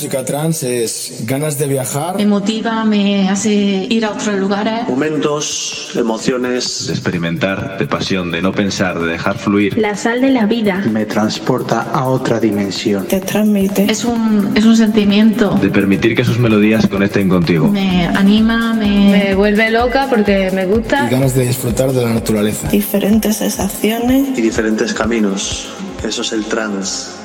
La 0.00 0.04
música 0.04 0.24
trans 0.24 0.62
es 0.62 1.24
ganas 1.26 1.58
de 1.58 1.66
viajar. 1.66 2.16
Me 2.16 2.24
motiva, 2.24 2.86
me 2.86 3.28
hace 3.28 3.50
ir 3.50 4.06
a 4.06 4.12
otros 4.12 4.34
lugares. 4.36 4.88
Momentos, 4.88 5.90
emociones. 5.94 6.86
De 6.86 6.94
experimentar, 6.94 7.76
de 7.76 7.86
pasión, 7.86 8.30
de 8.30 8.40
no 8.40 8.50
pensar, 8.50 8.98
de 8.98 9.08
dejar 9.08 9.36
fluir. 9.36 9.76
La 9.76 9.94
sal 9.94 10.22
de 10.22 10.30
la 10.30 10.46
vida. 10.46 10.82
Me 10.90 11.04
transporta 11.04 11.82
a 11.92 12.06
otra 12.06 12.40
dimensión. 12.40 13.08
Te 13.08 13.20
transmite. 13.20 13.92
Es 13.92 14.06
un, 14.06 14.52
es 14.54 14.64
un 14.64 14.74
sentimiento. 14.74 15.50
De 15.60 15.68
permitir 15.68 16.16
que 16.16 16.24
sus 16.24 16.38
melodías 16.38 16.86
conecten 16.86 17.28
contigo. 17.28 17.68
Me 17.68 18.06
anima, 18.06 18.72
me... 18.72 19.10
Me 19.10 19.34
vuelve 19.34 19.70
loca 19.70 20.06
porque 20.08 20.50
me 20.50 20.64
gusta. 20.64 21.08
Y 21.08 21.10
ganas 21.10 21.34
de 21.34 21.46
disfrutar 21.46 21.92
de 21.92 22.02
la 22.02 22.14
naturaleza. 22.14 22.68
Diferentes 22.68 23.36
sensaciones. 23.36 24.38
Y 24.38 24.40
diferentes 24.40 24.94
caminos. 24.94 25.68
Eso 26.02 26.22
es 26.22 26.32
el 26.32 26.46
trans. 26.46 27.19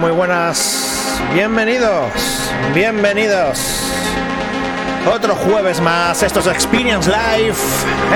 Muy 0.00 0.12
buenas. 0.12 1.20
Bienvenidos, 1.34 2.10
bienvenidos. 2.74 3.60
Otro 5.06 5.34
jueves 5.34 5.78
más, 5.78 6.22
estos 6.22 6.46
Experience 6.46 7.10
Live 7.10 7.54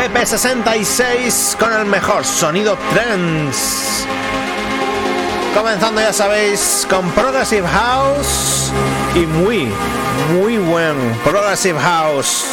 EP66 0.08 1.56
con 1.58 1.70
el 1.74 1.84
mejor 1.84 2.24
sonido 2.24 2.78
trance. 2.94 4.06
Comenzando, 5.54 6.00
ya 6.00 6.14
sabéis, 6.14 6.86
con 6.88 7.10
Progressive 7.10 7.68
House 7.68 8.72
y 9.14 9.26
muy, 9.26 9.68
muy 10.32 10.56
buen 10.56 10.96
Progressive 11.22 11.78
House. 11.78 12.46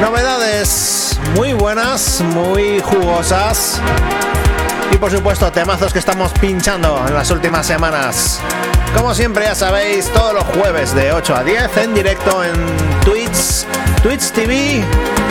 Novedades 0.00 0.95
muy 1.36 1.52
buenas, 1.52 2.22
muy 2.22 2.80
jugosas. 2.80 3.80
Y 4.90 4.96
por 4.96 5.10
supuesto, 5.10 5.52
temazos 5.52 5.92
que 5.92 5.98
estamos 5.98 6.32
pinchando 6.40 7.04
en 7.06 7.14
las 7.14 7.30
últimas 7.30 7.66
semanas. 7.66 8.40
Como 8.96 9.14
siempre, 9.14 9.44
ya 9.44 9.54
sabéis, 9.54 10.10
todos 10.12 10.32
los 10.32 10.44
jueves 10.44 10.94
de 10.94 11.12
8 11.12 11.36
a 11.36 11.44
10 11.44 11.76
en 11.76 11.94
directo 11.94 12.42
en 12.42 12.54
Twitch, 13.04 13.66
Twitch 14.02 14.30
TV, 14.30 14.82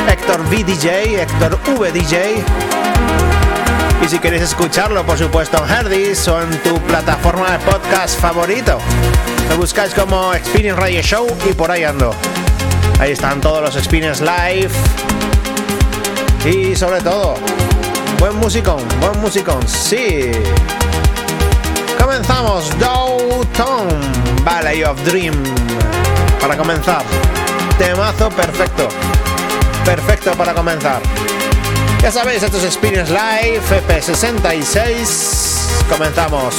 Héctor 0.08 0.44
VDJ, 0.44 1.22
Héctor 1.22 1.60
VDJ. 1.76 2.44
Y 4.04 4.08
si 4.08 4.20
queréis 4.20 4.44
escucharlo, 4.44 5.04
por 5.06 5.18
supuesto, 5.18 5.58
en 5.66 5.72
Herdis 5.72 6.28
o 6.28 6.40
en 6.40 6.62
tu 6.62 6.80
plataforma 6.82 7.52
de 7.52 7.60
podcast 7.60 8.20
favorito, 8.20 8.78
lo 9.50 9.58
buscáis 9.58 9.96
como 9.96 10.34
Experience 10.36 10.80
Radio 10.80 11.02
Show 11.02 11.28
y 11.50 11.54
por 11.54 11.72
ahí 11.72 11.84
ando. 11.84 12.14
Ahí 13.00 13.12
están 13.12 13.42
todos 13.42 13.62
los 13.64 13.76
Experience 13.76 14.24
Live. 14.24 14.72
Y 16.46 16.76
sobre 16.76 17.02
todo, 17.02 17.34
buen 18.20 18.36
musicón, 18.36 18.78
buen 19.00 19.20
musicón, 19.20 19.68
sí. 19.68 20.32
Comenzamos 22.00 22.70
Downtown 22.78 23.88
Valley 24.44 24.84
of 24.84 25.04
Dream. 25.06 25.34
Para 26.40 26.56
comenzar, 26.56 27.02
temazo 27.80 28.30
perfecto. 28.30 28.88
Perfecto 29.84 30.34
para 30.34 30.54
comenzar. 30.54 31.02
Ya 32.04 32.12
sabéis, 32.12 32.44
esto 32.44 32.58
es 32.58 32.66
Experience 32.66 33.12
Live 33.12 33.64
FP66. 33.88 35.90
Comenzamos. 35.90 36.54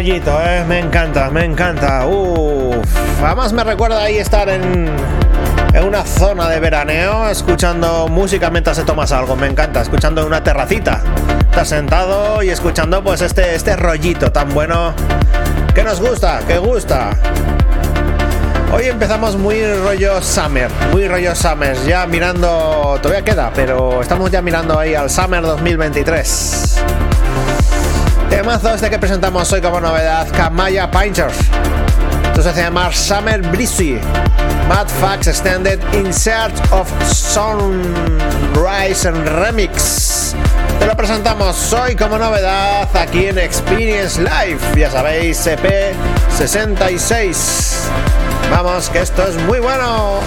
Rollito, 0.00 0.40
¿eh? 0.42 0.64
Me 0.66 0.78
encanta, 0.78 1.28
me 1.28 1.44
encanta. 1.44 2.06
Uf. 2.06 2.86
Además 3.22 3.52
me 3.52 3.62
recuerda 3.62 4.02
ahí 4.02 4.16
estar 4.16 4.48
en, 4.48 4.88
en 5.74 5.84
una 5.84 6.06
zona 6.06 6.48
de 6.48 6.58
veraneo 6.58 7.28
escuchando 7.28 8.08
música 8.08 8.48
mientras 8.48 8.78
se 8.78 8.84
tomas 8.84 9.12
algo. 9.12 9.36
Me 9.36 9.46
encanta, 9.46 9.82
escuchando 9.82 10.22
en 10.22 10.28
una 10.28 10.42
terracita. 10.42 11.02
Estás 11.40 11.68
sentado 11.68 12.42
y 12.42 12.48
escuchando 12.48 13.04
pues 13.04 13.20
este, 13.20 13.54
este 13.54 13.76
rollito 13.76 14.32
tan 14.32 14.54
bueno 14.54 14.94
que 15.74 15.84
nos 15.84 16.00
gusta, 16.00 16.40
que 16.48 16.56
gusta. 16.56 17.10
Hoy 18.72 18.84
empezamos 18.84 19.36
muy 19.36 19.62
rollo 19.84 20.22
Summer, 20.22 20.70
muy 20.92 21.08
rollo 21.08 21.34
Summer, 21.34 21.76
ya 21.86 22.06
mirando, 22.06 22.98
todavía 23.02 23.22
queda, 23.22 23.50
pero 23.54 24.00
estamos 24.00 24.30
ya 24.30 24.40
mirando 24.40 24.78
ahí 24.78 24.94
al 24.94 25.10
Summer 25.10 25.42
2023. 25.42 26.84
Temazo 28.40 28.72
este 28.72 28.88
que 28.88 28.98
presentamos 28.98 29.52
hoy 29.52 29.60
como 29.60 29.82
novedad, 29.82 30.26
Kamaya 30.34 30.90
Painters. 30.90 31.36
Entonces 32.24 32.54
se 32.54 32.62
llama 32.62 32.90
Summer 32.90 33.42
Breezy, 33.42 34.00
Mad 34.66 34.88
Facts 34.88 35.26
Extended 35.26 35.78
in 35.92 36.10
Search 36.10 36.54
of 36.70 36.88
Sunrise 37.12 39.06
and 39.06 39.28
Remix. 39.28 40.34
Te 40.78 40.86
lo 40.86 40.96
presentamos 40.96 41.70
hoy 41.74 41.94
como 41.94 42.16
novedad 42.16 42.88
aquí 42.96 43.26
en 43.26 43.36
Experience 43.36 44.18
Live, 44.18 44.60
ya 44.74 44.90
sabéis, 44.90 45.46
CP66. 45.46 47.90
Vamos, 48.50 48.88
que 48.88 49.00
esto 49.00 49.28
es 49.28 49.36
muy 49.42 49.60
bueno. 49.60 50.20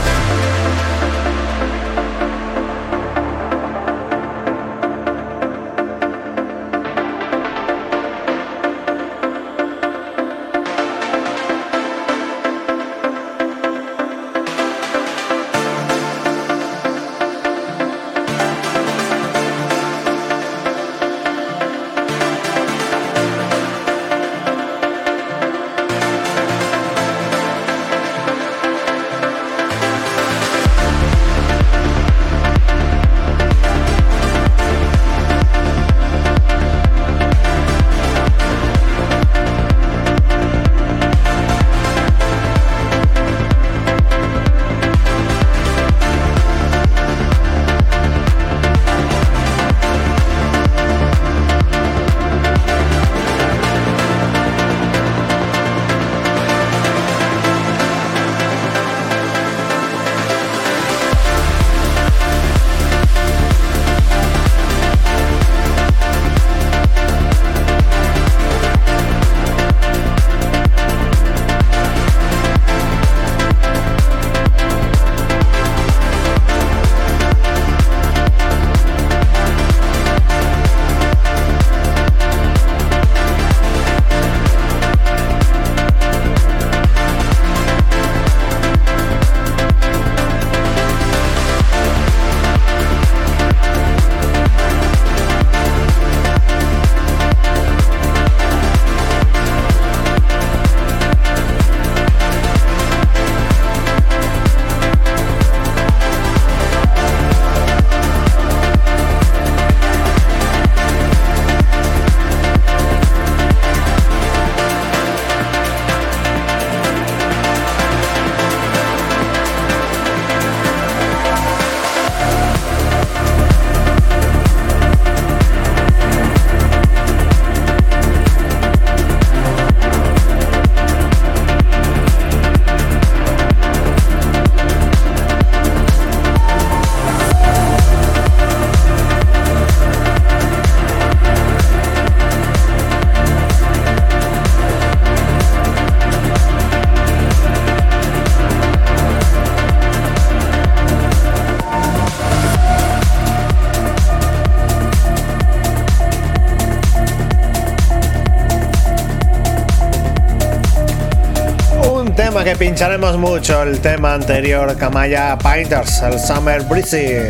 Pincharemos 162.56 163.18
mucho, 163.18 163.64
el 163.64 163.80
tema 163.80 164.14
anterior, 164.14 164.76
Kamaya 164.78 165.38
Painters, 165.38 166.02
el 166.02 166.20
Summer 166.20 166.62
Breezy. 166.64 167.30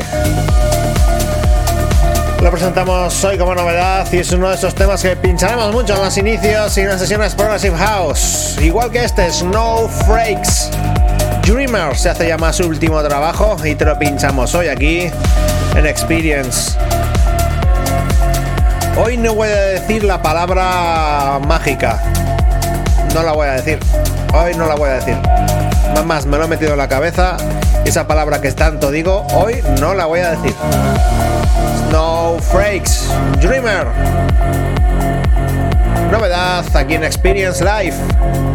Lo 2.42 2.50
presentamos 2.52 3.24
hoy 3.24 3.38
como 3.38 3.56
novedad 3.56 4.12
y 4.12 4.18
es 4.18 4.32
uno 4.32 4.50
de 4.50 4.56
esos 4.56 4.74
temas 4.76 5.02
que 5.02 5.16
pincharemos 5.16 5.72
mucho 5.72 5.96
en 5.96 6.02
los 6.02 6.18
inicios 6.18 6.78
y 6.78 6.82
en 6.82 6.90
las 6.90 7.00
sesiones 7.00 7.36
Progressive 7.36 7.78
House. 7.78 8.58
Igual 8.62 8.92
que 8.92 9.04
este, 9.04 9.32
Snow 9.32 9.88
Freaks. 9.88 10.72
Dreamer 11.44 11.96
se 11.96 12.10
hace 12.10 12.28
llamar 12.28 12.54
su 12.54 12.68
último 12.68 13.02
trabajo 13.04 13.56
y 13.64 13.76
te 13.76 13.86
lo 13.86 13.98
pinchamos 13.98 14.54
hoy 14.56 14.68
aquí 14.68 15.12
en 15.76 15.86
Experience. 15.86 16.78
Hoy 18.98 19.18
no 19.18 19.36
voy 19.36 19.50
a 19.50 19.62
decir 19.62 20.04
la 20.04 20.22
palabra 20.22 21.40
mágica. 21.48 22.02
No 23.14 23.24
la 23.24 23.32
voy 23.32 23.48
a 23.48 23.54
decir. 23.54 23.80
Hoy 24.34 24.56
no 24.56 24.66
la 24.66 24.76
voy 24.76 24.90
a 24.90 24.94
decir. 24.94 25.16
Más, 26.06 26.26
me 26.26 26.38
lo 26.38 26.46
he 26.46 26.48
metido 26.48 26.72
en 26.72 26.80
la 26.80 26.88
cabeza. 26.88 27.38
Esa 27.86 28.08
palabra 28.08 28.42
que 28.42 28.52
tanto 28.52 28.90
digo, 28.90 29.28
hoy 29.34 29.62
no 29.80 29.94
la 29.94 30.06
voy 30.06 30.22
a 30.22 30.32
decir. 30.32 30.56
Snowflakes, 31.90 33.10
Dreamer. 33.40 33.88
Novedad 36.12 36.66
aquí 36.76 36.96
en 36.96 37.04
Experience 37.04 37.64
Live. 37.64 38.53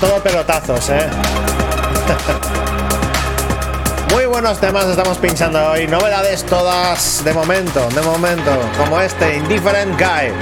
Todo 0.00 0.22
pelotazos, 0.22 0.90
¿eh? 0.90 1.08
Muy 4.12 4.26
buenos 4.26 4.58
temas 4.58 4.86
estamos 4.86 5.18
pinchando 5.18 5.70
hoy. 5.70 5.86
Novedades 5.86 6.44
todas 6.44 7.22
de 7.24 7.32
momento, 7.32 7.88
de 7.90 8.02
momento. 8.02 8.50
Como 8.78 9.00
este, 9.00 9.36
Indifferent 9.36 9.98
Guy. 9.98 10.32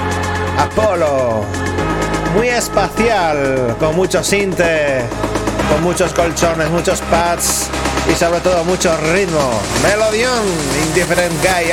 Apolo. 0.57 1.43
Muy 2.35 2.49
espacial, 2.49 3.75
con 3.79 3.95
mucho 3.95 4.23
sinte, 4.23 5.01
con 5.71 5.81
muchos 5.81 6.13
colchones, 6.13 6.69
muchos 6.69 7.01
pads 7.01 7.67
y 8.11 8.15
sobre 8.15 8.41
todo 8.41 8.63
mucho 8.63 8.95
ritmo. 8.97 9.59
Melodión, 9.81 10.43
Indifferent 10.87 11.33
Guy, 11.41 11.71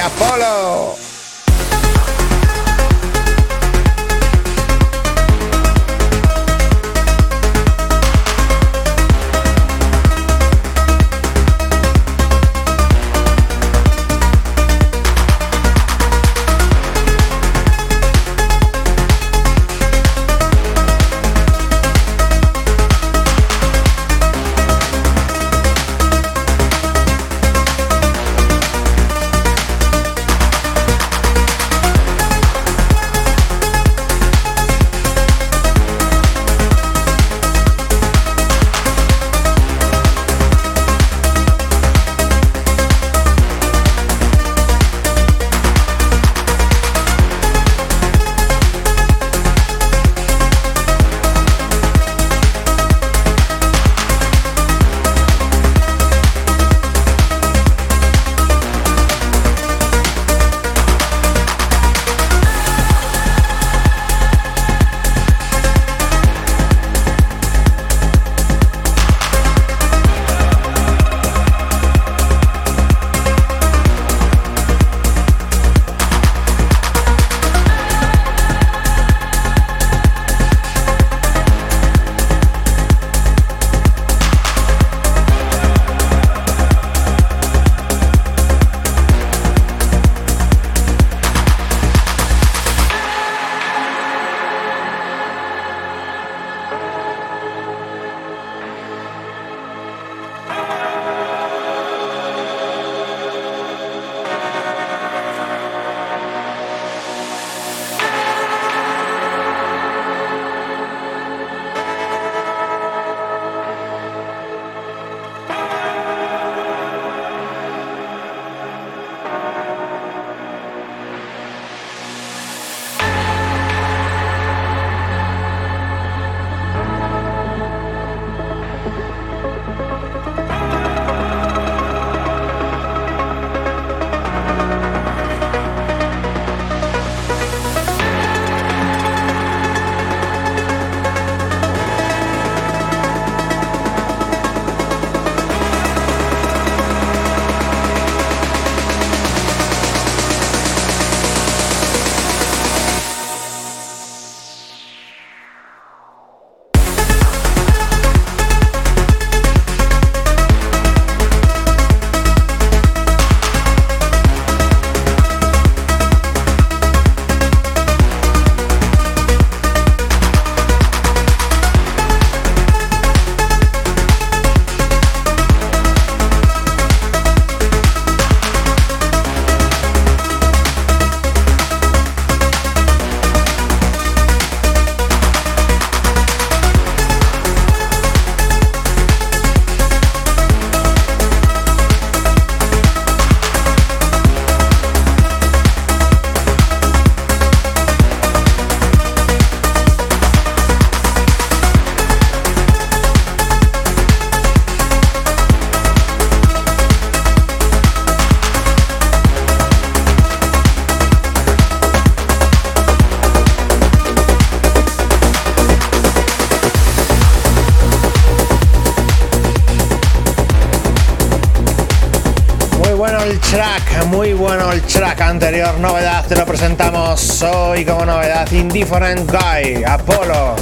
Apolo. 223.55 224.07
muy 224.07 224.33
bueno 224.33 224.73
el 224.73 224.83
track 224.83 225.21
anterior, 225.21 225.79
novedad, 225.79 226.27
te 226.27 226.35
lo 226.35 226.45
presentamos 226.45 227.41
hoy 227.43 227.85
como 227.85 228.05
novedad, 228.05 228.51
Indifferent 228.51 229.31
Guy, 229.31 229.85
Apolo. 229.85 230.57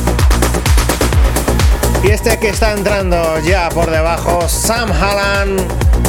Y 2.04 2.10
este 2.10 2.38
que 2.38 2.50
está 2.50 2.72
entrando 2.72 3.38
ya 3.40 3.70
por 3.70 3.90
debajo, 3.90 4.46
Sam 4.46 4.90
Hallan 4.92 5.56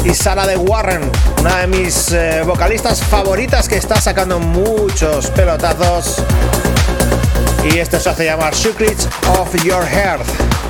y 0.04 0.12
Sara 0.12 0.46
de 0.46 0.56
Warren, 0.58 1.10
una 1.40 1.60
de 1.60 1.66
mis 1.68 2.12
eh, 2.12 2.42
vocalistas 2.44 3.02
favoritas 3.02 3.66
que 3.66 3.76
está 3.76 3.98
sacando 3.98 4.38
muchos 4.38 5.28
pelotazos. 5.30 6.22
Y 7.64 7.78
este 7.78 7.98
se 7.98 8.10
hace 8.10 8.26
llamar 8.26 8.54
Secrets 8.54 9.08
of 9.38 9.54
Your 9.64 9.86
Heart. 9.86 10.63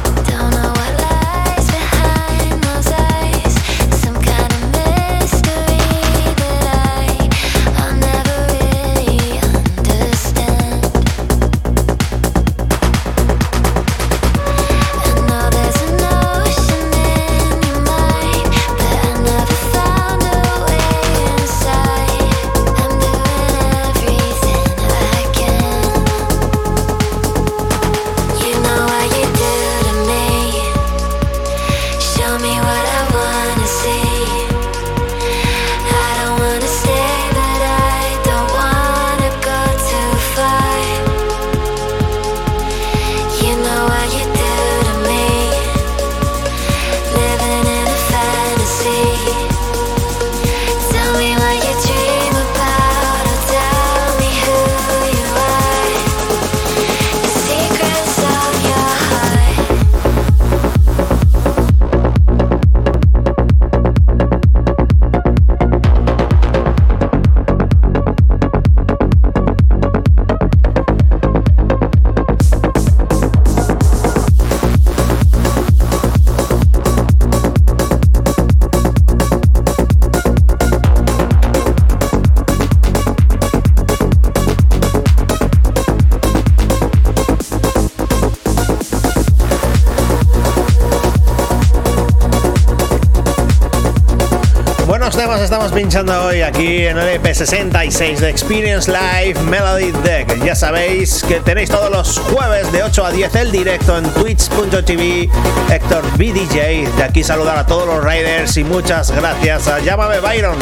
Pinchando 95.85 96.25
hoy 96.25 96.41
aquí 96.41 96.87
en 96.87 96.97
el 96.97 97.21
EP66 97.21 98.17
de 98.17 98.31
Experience 98.31 98.91
Live 98.91 99.39
Melody 99.43 99.93
Deck. 100.03 100.43
Ya 100.43 100.55
sabéis 100.55 101.23
que 101.23 101.41
tenéis 101.41 101.69
todos 101.69 101.91
los 101.91 102.21
jueves 102.21 102.73
de 102.73 102.83
8 102.83 103.05
a 103.05 103.13
10 103.13 103.35
el 103.35 103.53
directo 103.53 103.99
en 103.99 104.05
twitch.tv 104.15 105.29
Héctor 105.71 106.03
BDJ. 106.17 106.97
De 106.97 107.03
aquí 107.03 107.23
saludar 107.23 107.59
a 107.59 107.67
todos 107.67 107.87
los 107.87 108.03
riders 108.03 108.57
y 108.57 108.65
muchas 108.65 109.11
gracias 109.11 109.69
a 109.69 109.79
Llámame 109.81 110.21
Byron. 110.21 110.57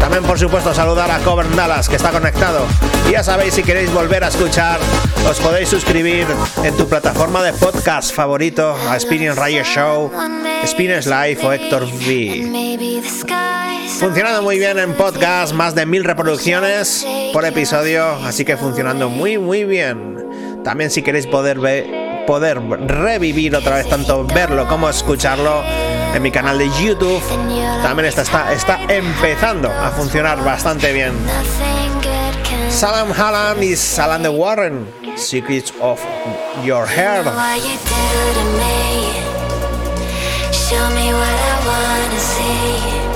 También 0.00 0.24
por 0.24 0.36
supuesto 0.36 0.74
saludar 0.74 1.08
a 1.12 1.20
Cover 1.20 1.48
Dallas 1.54 1.88
que 1.88 1.94
está 1.94 2.10
conectado. 2.10 2.66
Y 3.08 3.12
ya 3.12 3.22
sabéis 3.22 3.54
si 3.54 3.62
queréis 3.62 3.92
volver 3.92 4.24
a 4.24 4.28
escuchar 4.28 4.80
os 5.30 5.38
podéis 5.38 5.68
suscribir 5.68 6.26
en 6.64 6.76
tu 6.76 6.88
plataforma 6.88 7.44
de 7.44 7.52
podcast 7.52 8.12
favorito 8.12 8.76
a 8.88 8.96
Experience 8.96 9.38
Radio 9.38 9.62
Show, 9.62 10.10
Experience 10.62 11.08
Live 11.08 11.46
o 11.46 11.52
Héctor 11.52 11.84
V. 11.84 12.80
Funcionando 14.02 14.42
muy 14.42 14.58
bien 14.58 14.80
en 14.80 14.94
podcast, 14.94 15.52
más 15.52 15.76
de 15.76 15.86
mil 15.86 16.02
reproducciones 16.02 17.06
por 17.32 17.44
episodio, 17.44 18.04
así 18.24 18.44
que 18.44 18.56
funcionando 18.56 19.08
muy 19.08 19.38
muy 19.38 19.62
bien. 19.62 20.60
También 20.64 20.90
si 20.90 21.02
queréis 21.02 21.28
poder 21.28 21.60
ver, 21.60 22.24
poder 22.26 22.60
revivir 22.60 23.54
otra 23.54 23.76
vez 23.76 23.88
tanto 23.88 24.24
verlo 24.24 24.66
como 24.66 24.88
escucharlo 24.88 25.62
en 26.12 26.20
mi 26.20 26.32
canal 26.32 26.58
de 26.58 26.68
YouTube, 26.82 27.22
también 27.84 28.06
está, 28.08 28.22
está, 28.22 28.52
está 28.52 28.80
empezando 28.88 29.70
a 29.70 29.92
funcionar 29.92 30.42
bastante 30.42 30.92
bien. 30.92 31.12
Salam 32.70 33.12
Halam 33.12 33.62
y 33.62 33.76
Salam 33.76 34.24
de 34.24 34.30
Warren, 34.30 34.84
Secrets 35.14 35.72
of 35.80 36.00
Your 36.64 36.88
Hair. 36.88 37.22
Show 40.50 40.90
me 40.90 41.12
what 41.12 41.28
I 41.28 41.66
wanna 41.66 42.18
see. 42.18 43.11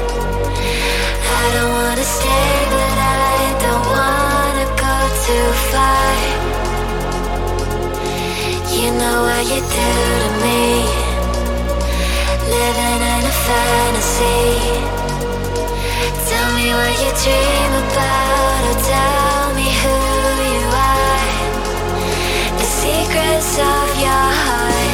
Secrets 22.86 23.58
of 23.58 24.00
your 24.00 24.26
heart. 24.42 24.85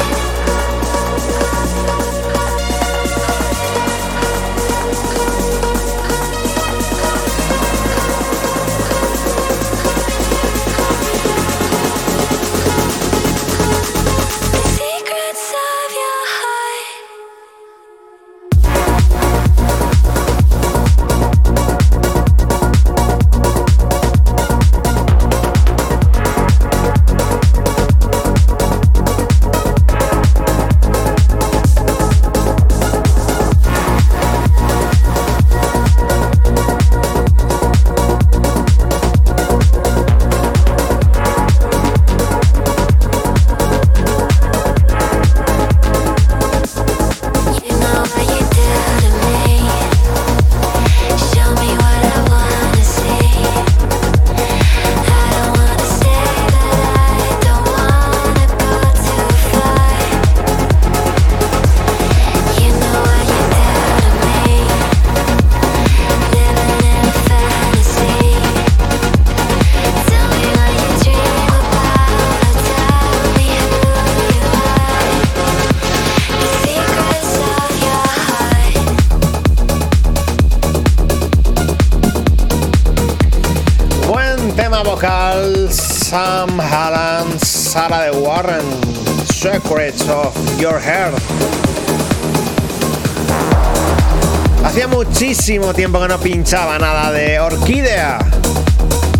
Tiempo 95.45 95.99
que 95.99 96.07
no 96.07 96.17
pinchaba 96.19 96.79
nada 96.79 97.11
de 97.11 97.37
Orquídea. 97.37 98.17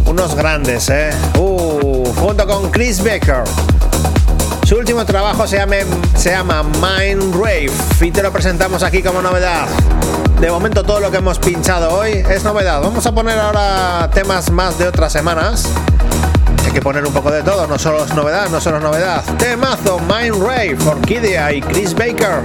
Unos 0.05 0.36
grandes, 0.36 0.89
¿eh? 0.89 1.09
Uh, 1.38 2.05
junto 2.15 2.47
con 2.47 2.71
Chris 2.71 3.03
Baker. 3.03 3.43
Su 4.65 4.77
último 4.77 5.03
trabajo 5.03 5.45
se 5.45 5.57
llama, 5.57 5.75
se 6.15 6.29
llama 6.29 6.63
Mind 6.63 7.36
Rave 7.36 7.71
y 7.99 8.12
te 8.12 8.23
lo 8.23 8.31
presentamos 8.31 8.83
aquí 8.83 9.03
como 9.03 9.21
novedad. 9.21 9.67
De 10.39 10.49
momento 10.49 10.83
todo 10.83 11.01
lo 11.01 11.12
que 11.12 11.17
hemos 11.17 11.39
pinchado 11.39 11.93
hoy 11.93 12.23
es 12.29 12.45
novedad. 12.45 12.81
Vamos 12.81 13.05
a 13.05 13.12
poner 13.13 13.38
ahora 13.38 14.09
temas 14.13 14.49
más 14.49 14.79
de 14.79 14.88
otras 14.88 15.12
semanas 15.12 15.67
que 16.73 16.81
poner 16.81 17.05
un 17.05 17.13
poco 17.13 17.29
de 17.29 17.43
todo, 17.43 17.67
no 17.67 17.77
solo 17.77 18.03
es 18.03 18.15
novedad, 18.15 18.49
no 18.49 18.59
solo 18.59 18.77
es 18.77 18.83
novedad. 18.83 19.23
Temazo, 19.38 19.99
Mind 19.99 20.43
Ray, 20.43 20.75
Orquídea 20.88 21.53
y 21.53 21.62
Chris 21.62 21.93
Baker. 21.93 22.41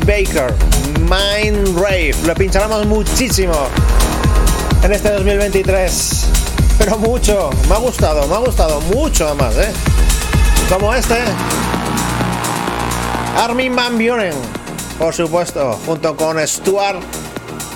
Baker. 0.00 0.54
Mind 1.00 1.78
Rave. 1.78 2.14
Lo 2.26 2.34
pincharemos 2.34 2.86
muchísimo 2.86 3.54
en 4.82 4.92
este 4.92 5.10
2023. 5.12 6.26
Pero 6.78 6.98
mucho. 6.98 7.50
Me 7.68 7.74
ha 7.74 7.78
gustado, 7.78 8.26
me 8.26 8.34
ha 8.34 8.38
gustado 8.38 8.80
mucho 8.82 9.26
además, 9.26 9.56
¿eh? 9.56 9.72
Como 10.68 10.94
este. 10.94 11.16
Armin 13.36 13.74
Van 13.76 13.96
Buren, 13.96 14.34
por 14.98 15.14
supuesto, 15.14 15.78
junto 15.86 16.16
con 16.16 16.44
Stuart 16.46 17.00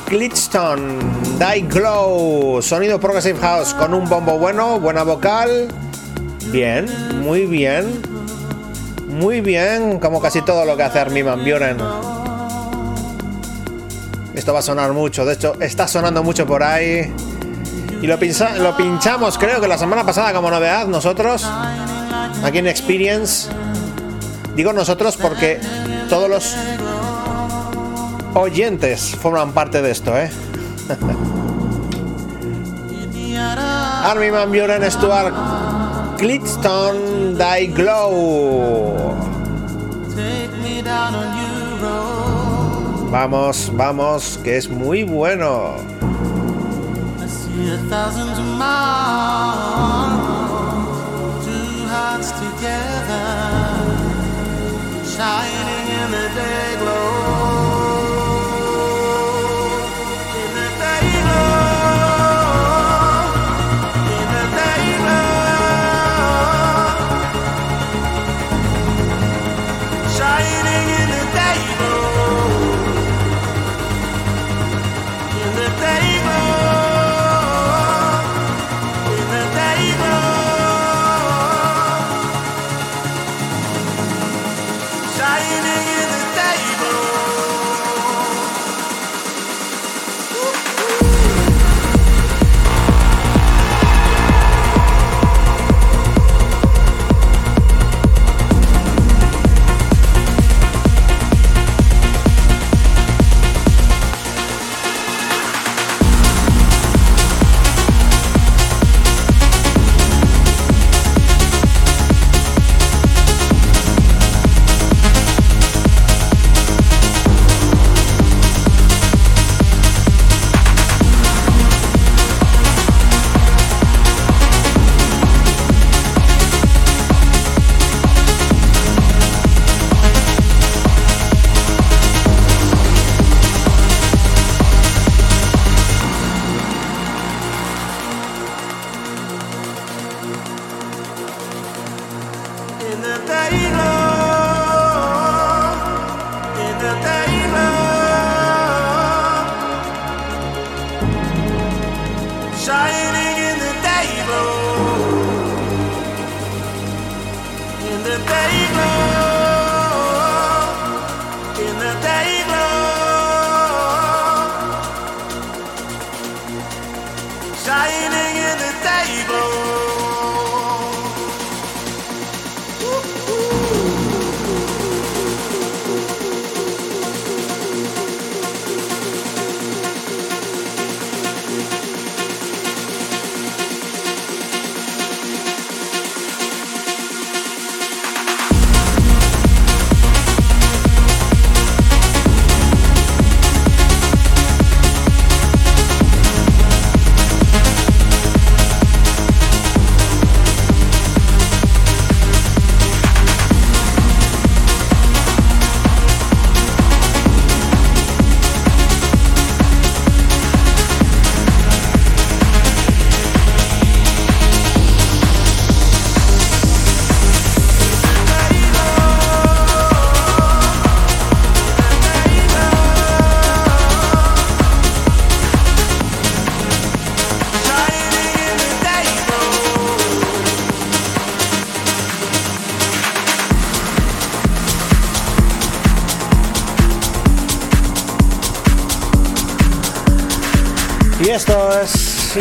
Glitstone, 0.08 0.98
Die 1.38 1.62
Glow, 1.62 2.60
sonido 2.60 2.98
Progressive 2.98 3.38
House 3.38 3.72
con 3.72 3.94
un 3.94 4.08
bombo 4.08 4.38
bueno, 4.38 4.80
buena 4.80 5.04
vocal. 5.04 5.68
Bien, 6.50 6.86
muy 7.22 7.46
bien. 7.46 8.02
Muy 9.08 9.40
bien, 9.40 10.00
como 10.00 10.20
casi 10.20 10.42
todo 10.42 10.64
lo 10.64 10.76
que 10.76 10.82
hace 10.82 10.98
Armin 10.98 11.26
Van 11.26 11.44
Buren. 11.44 11.78
Esto 14.42 14.52
va 14.52 14.58
a 14.58 14.62
sonar 14.62 14.92
mucho, 14.92 15.24
de 15.24 15.34
hecho, 15.34 15.54
está 15.60 15.86
sonando 15.86 16.24
mucho 16.24 16.44
por 16.44 16.64
ahí. 16.64 17.14
Y 18.02 18.08
lo, 18.08 18.18
lo 18.58 18.76
pinchamos, 18.76 19.38
creo 19.38 19.60
que 19.60 19.68
la 19.68 19.78
semana 19.78 20.04
pasada 20.04 20.32
como 20.32 20.50
novedad, 20.50 20.88
nosotros, 20.88 21.48
aquí 22.42 22.58
en 22.58 22.66
Experience. 22.66 23.48
Digo 24.56 24.72
nosotros 24.72 25.16
porque 25.16 25.60
todos 26.08 26.28
los 26.28 26.56
oyentes 28.34 29.14
forman 29.14 29.52
parte 29.52 29.80
de 29.80 29.92
esto, 29.92 30.18
¿eh? 30.18 30.28
Armin 34.02 34.32
Van 34.32 34.50
Buren, 34.50 34.90
Stuart 34.90 36.16
Clitston, 36.18 37.38
Die 37.38 37.68
Glow. 37.68 39.01
Vamos, 43.12 43.70
vamos, 43.74 44.40
que 44.42 44.56
es 44.56 44.70
muy 44.70 45.02
bueno. 45.04 45.76
In 56.02 56.10
the 56.10 56.28
day, 56.34 56.76
Lord, 56.84 57.21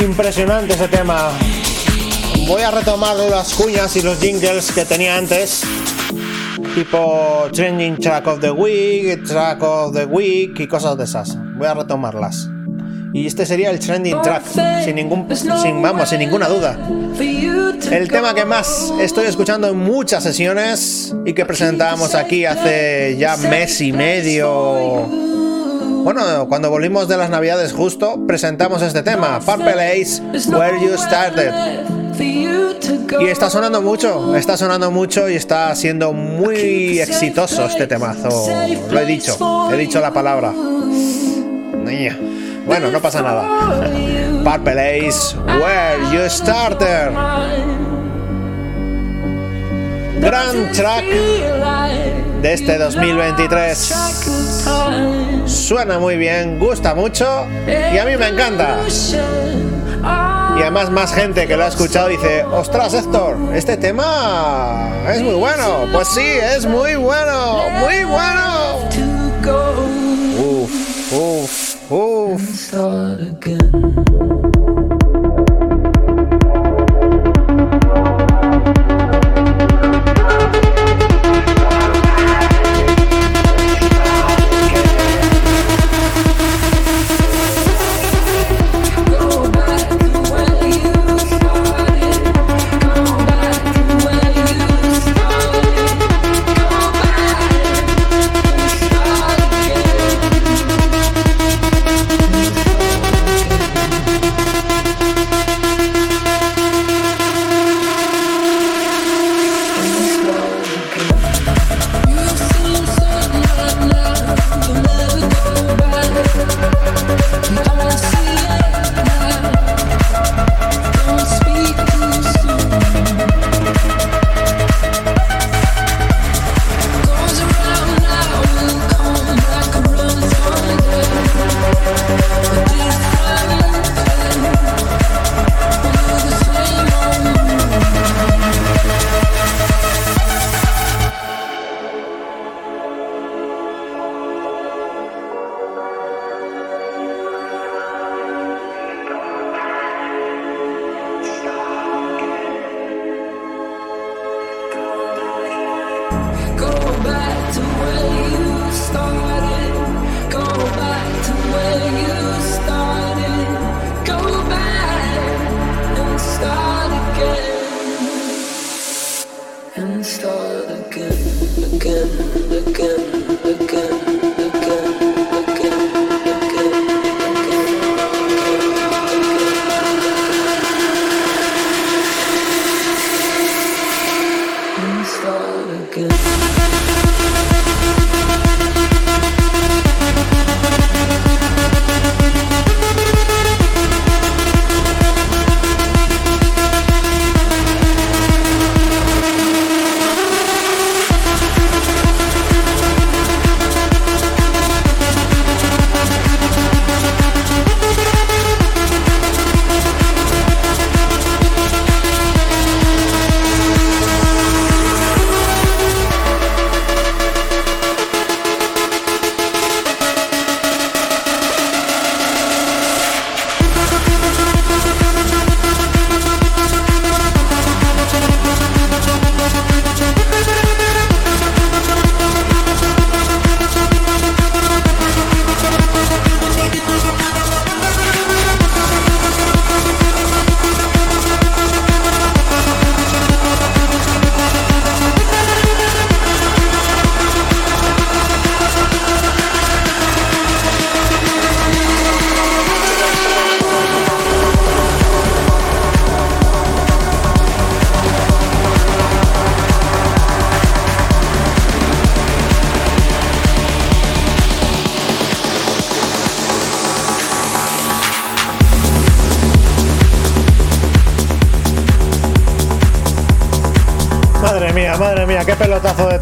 impresionante 0.02 0.74
ese 0.74 0.88
tema. 0.88 1.32
Voy 2.48 2.62
a 2.62 2.72
retomar 2.72 3.16
las 3.16 3.54
cuñas 3.54 3.96
y 3.96 4.02
los 4.02 4.20
jingles 4.20 4.72
que 4.72 4.86
tenía 4.86 5.18
antes. 5.18 5.64
Tipo 6.76 7.48
Trending 7.52 7.98
Track 7.98 8.28
of 8.28 8.40
the 8.40 8.52
Week, 8.52 9.24
Track 9.24 9.62
of 9.62 9.94
the 9.94 10.06
Week 10.06 10.60
y 10.60 10.68
cosas 10.68 10.98
de 10.98 11.04
esas. 11.04 11.38
Voy 11.56 11.68
a 11.68 11.74
retomarlas. 11.74 12.50
Y 13.14 13.28
este 13.28 13.46
sería 13.46 13.72
el 13.72 13.80
trending 13.80 14.22
track, 14.22 14.44
sin 14.86 14.96
ningún, 14.96 15.28
sin, 15.36 15.82
vamos, 15.82 16.10
sin 16.10 16.20
ninguna 16.20 16.48
duda. 16.48 16.78
El 17.92 18.08
tema 18.08 18.34
que 18.34 18.46
más 18.46 18.94
estoy 19.02 19.26
escuchando 19.28 19.68
en 19.68 19.78
muchas 19.78 20.24
sesiones 20.24 21.14
y 21.26 21.34
que 21.34 21.46
presentábamos 21.46 22.16
aquí 22.16 22.46
hace 22.46 23.18
ya 23.20 23.36
mes 23.36 23.82
y 23.82 23.92
medio. 23.92 25.21
Bueno, 26.04 26.48
cuando 26.50 26.70
volvimos 26.70 27.08
de 27.08 27.18
las 27.18 27.30
navidades 27.30 27.74
justo, 27.74 28.20
presentamos 28.26 28.82
este 28.82 29.04
tema, 29.04 29.40
Purple 29.40 30.02
Ace, 30.02 30.22
Where 30.50 30.80
You 30.82 30.98
Started. 30.98 31.54
Y 33.20 33.28
está 33.28 33.50
sonando 33.50 33.82
mucho, 33.82 34.36
está 34.36 34.58
sonando 34.58 34.90
mucho 34.90 35.30
y 35.30 35.36
está 35.36 35.76
siendo 35.76 36.12
muy 36.12 37.00
exitoso 37.00 37.66
este 37.66 37.86
temazo. 37.86 38.30
Lo 38.90 39.00
he 39.00 39.06
dicho, 39.06 39.70
he 39.72 39.78
dicho 39.78 40.00
la 40.00 40.12
palabra. 40.12 40.52
Niña. 40.52 42.18
Bueno, 42.66 42.90
no 42.90 43.00
pasa 43.00 43.22
nada. 43.22 43.48
Purple 44.44 45.08
Ace, 45.08 45.38
Where 45.38 46.00
You 46.12 46.30
Started. 46.30 47.12
Gran 50.20 50.72
track 50.72 51.06
de 52.42 52.54
este 52.54 52.78
2023. 52.78 53.94
Suena 55.52 56.00
muy 56.00 56.16
bien, 56.16 56.60
gusta 56.60 56.96
mucho 56.96 57.46
y 57.68 57.98
a 57.98 58.06
mí 58.06 58.16
me 58.16 58.30
encanta. 58.30 58.78
Y 60.58 60.62
además 60.62 60.90
más 60.90 61.14
gente 61.14 61.46
que 61.46 61.58
lo 61.58 61.66
ha 61.66 61.68
escuchado 61.68 62.08
dice, 62.08 62.44
ostras 62.46 62.94
Héctor, 62.94 63.38
este 63.54 63.76
tema 63.76 64.90
es 65.14 65.22
muy 65.22 65.36
bueno. 65.36 65.88
Pues 65.92 66.08
sí, 66.08 66.22
es 66.56 66.66
muy 66.66 66.96
bueno, 66.96 67.64
muy 67.80 68.06
bueno. 68.06 68.90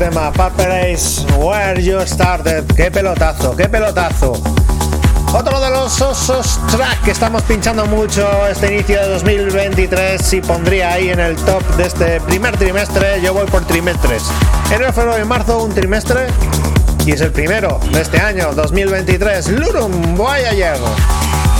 Tema. 0.09 0.31
Where 1.37 1.81
You 1.81 1.99
Started. 2.05 2.65
Qué 2.75 2.89
pelotazo, 2.89 3.55
qué 3.55 3.69
pelotazo. 3.69 4.33
Otro 5.33 5.59
de 5.59 5.69
los 5.69 6.01
osos 6.01 6.59
track 6.71 7.03
que 7.03 7.11
estamos 7.11 7.43
pinchando 7.43 7.85
mucho 7.85 8.27
este 8.47 8.73
inicio 8.73 8.99
de 8.99 9.07
2023 9.09 10.33
y 10.33 10.41
pondría 10.41 10.93
ahí 10.93 11.09
en 11.09 11.19
el 11.19 11.35
top 11.35 11.63
de 11.75 11.85
este 11.85 12.21
primer 12.21 12.57
trimestre. 12.57 13.21
Yo 13.21 13.33
voy 13.33 13.45
por 13.47 13.65
trimestres. 13.65 14.23
Enero, 14.71 14.91
febrero 14.93 15.21
y 15.21 15.25
marzo 15.25 15.63
un 15.63 15.73
trimestre 15.73 16.27
y 17.05 17.11
es 17.11 17.21
el 17.21 17.31
primero 17.31 17.79
de 17.91 18.01
este 18.01 18.19
año 18.19 18.53
2023. 18.53 19.49
Lurum 19.49 20.15
Voyager. 20.15 20.77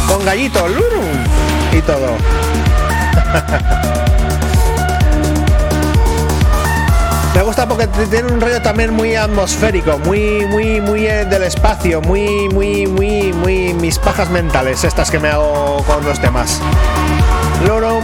con 0.07 0.25
gallito, 0.25 0.67
lurum 0.67 1.05
y 1.71 1.81
todo. 1.81 2.17
Me 7.39 7.45
gusta 7.45 7.65
porque 7.65 7.87
tiene 7.87 8.33
un 8.33 8.41
rollo 8.41 8.61
también 8.61 8.93
muy 8.93 9.15
atmosférico, 9.15 9.97
muy, 9.99 10.45
muy, 10.47 10.81
muy 10.81 11.07
eh, 11.07 11.23
del 11.23 11.43
espacio, 11.43 12.01
muy, 12.01 12.49
muy, 12.49 12.85
muy, 12.85 13.31
muy 13.31 13.73
mis 13.75 13.97
pajas 13.97 14.29
mentales, 14.29 14.83
estas 14.83 15.09
que 15.09 15.19
me 15.19 15.29
hago 15.29 15.81
con 15.87 16.03
los 16.03 16.19
temas. 16.19 16.59
Lurum 17.65 18.03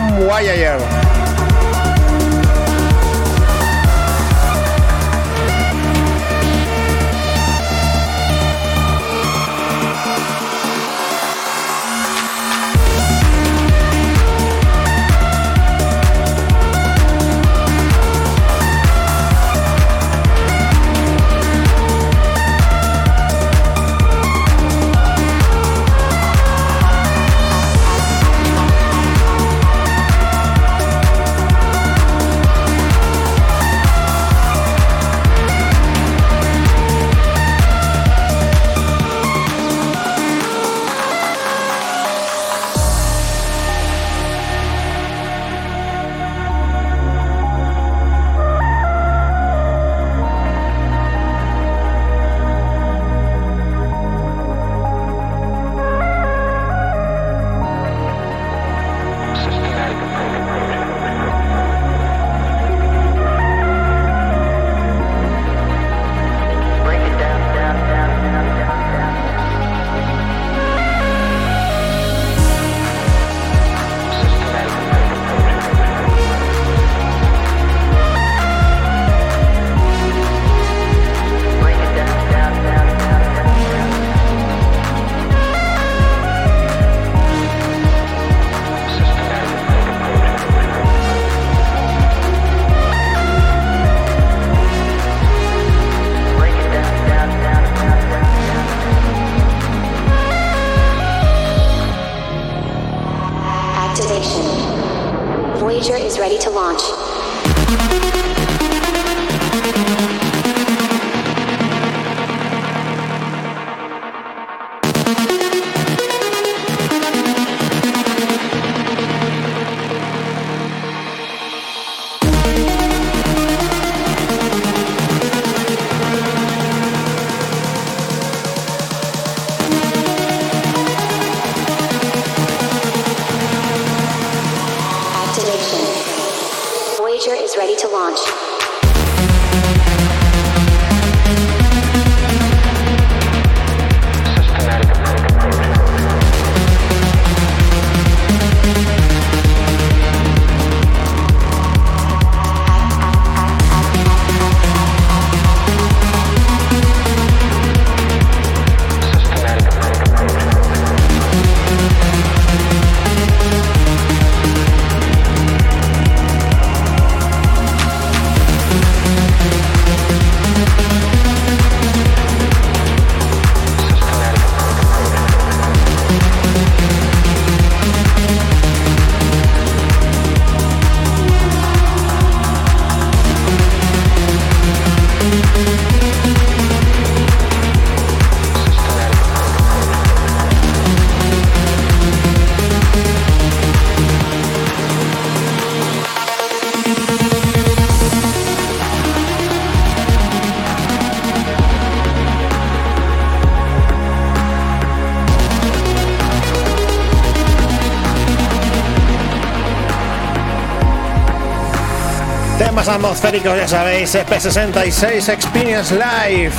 Voyager. 212.58 212.88
atmosféricos, 212.88 213.58
ya 213.58 213.68
sabéis, 213.68 214.16
SP66 214.16 215.30
Experience 215.30 215.94
Live. 215.94 216.54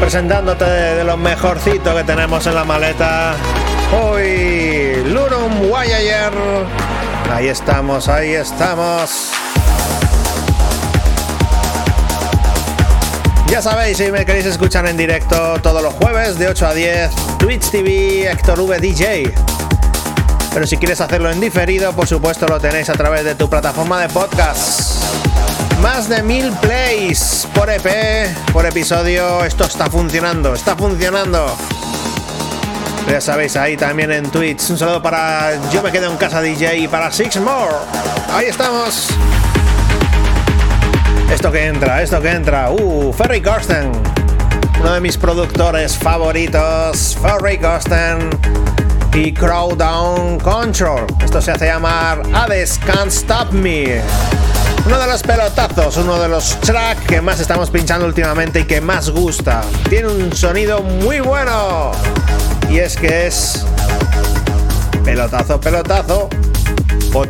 Presentándote 0.00 0.64
de, 0.64 1.04
lo 1.04 1.16
mejorcito 1.16 1.94
que 1.94 2.04
tenemos 2.04 2.46
en 2.46 2.54
la 2.54 2.64
maleta. 2.64 3.34
Hoy, 4.00 5.02
Lurum 5.06 5.68
Voyager. 5.68 6.32
Ahí 7.32 7.48
estamos, 7.48 8.08
ahí 8.08 8.34
estamos. 8.34 9.32
Ya 13.48 13.62
sabéis, 13.62 13.96
si 13.96 14.12
me 14.12 14.26
queréis 14.26 14.46
escuchar 14.46 14.86
en 14.86 14.96
directo 14.96 15.58
todos 15.62 15.82
los 15.82 15.94
jueves 15.94 16.38
de 16.38 16.48
8 16.48 16.66
a 16.66 16.74
10, 16.74 17.10
Twitch 17.38 17.70
TV, 17.70 18.30
Héctor 18.30 18.60
V 18.60 18.78
DJ. 18.78 19.47
Pero 20.52 20.66
si 20.66 20.76
quieres 20.76 21.00
hacerlo 21.00 21.30
en 21.30 21.40
diferido, 21.40 21.92
por 21.92 22.06
supuesto 22.06 22.46
lo 22.46 22.58
tenéis 22.60 22.88
a 22.88 22.94
través 22.94 23.24
de 23.24 23.34
tu 23.34 23.48
plataforma 23.48 24.00
de 24.00 24.08
podcast. 24.08 25.02
Más 25.80 26.08
de 26.08 26.22
mil 26.22 26.50
plays 26.60 27.46
por 27.54 27.70
EP, 27.70 27.86
por 28.52 28.66
episodio. 28.66 29.44
Esto 29.44 29.64
está 29.64 29.88
funcionando, 29.88 30.54
está 30.54 30.74
funcionando. 30.76 31.56
Ya 33.08 33.20
sabéis, 33.20 33.56
ahí 33.56 33.76
también 33.76 34.10
en 34.12 34.30
Twitch. 34.30 34.68
Un 34.70 34.78
saludo 34.78 35.02
para 35.02 35.52
Yo 35.70 35.82
me 35.82 35.90
quedo 35.92 36.10
en 36.10 36.16
casa 36.16 36.42
DJ 36.42 36.78
y 36.78 36.88
para 36.88 37.10
Six 37.10 37.40
More. 37.40 37.74
Ahí 38.32 38.46
estamos. 38.46 39.08
Esto 41.32 41.52
que 41.52 41.66
entra, 41.66 42.02
esto 42.02 42.20
que 42.20 42.30
entra. 42.30 42.70
Uh, 42.70 43.12
Ferry 43.12 43.40
Corsten. 43.40 43.92
Uno 44.80 44.92
de 44.92 45.00
mis 45.00 45.16
productores 45.16 45.96
favoritos. 45.96 47.16
Ferry 47.22 47.58
Corsten 47.58 48.57
y 49.18 49.32
Crowdown 49.32 50.38
Control. 50.38 51.04
Esto 51.24 51.42
se 51.42 51.50
hace 51.50 51.66
llamar 51.66 52.22
Hades 52.32 52.78
Can't 52.78 53.08
Stop 53.08 53.50
Me. 53.52 54.00
Uno 54.86 54.98
de 54.98 55.06
los 55.08 55.22
pelotazos, 55.22 55.96
uno 55.96 56.20
de 56.20 56.28
los 56.28 56.60
tracks 56.60 57.04
que 57.04 57.20
más 57.20 57.40
estamos 57.40 57.68
pinchando 57.68 58.06
últimamente 58.06 58.60
y 58.60 58.64
que 58.64 58.80
más 58.80 59.10
gusta. 59.10 59.62
Tiene 59.88 60.08
un 60.08 60.32
sonido 60.32 60.82
muy 60.82 61.18
bueno. 61.18 61.90
Y 62.70 62.78
es 62.78 62.96
que 62.96 63.26
es 63.26 63.66
pelotazo, 65.04 65.60
pelotazo 65.60 66.28
o 67.12 67.26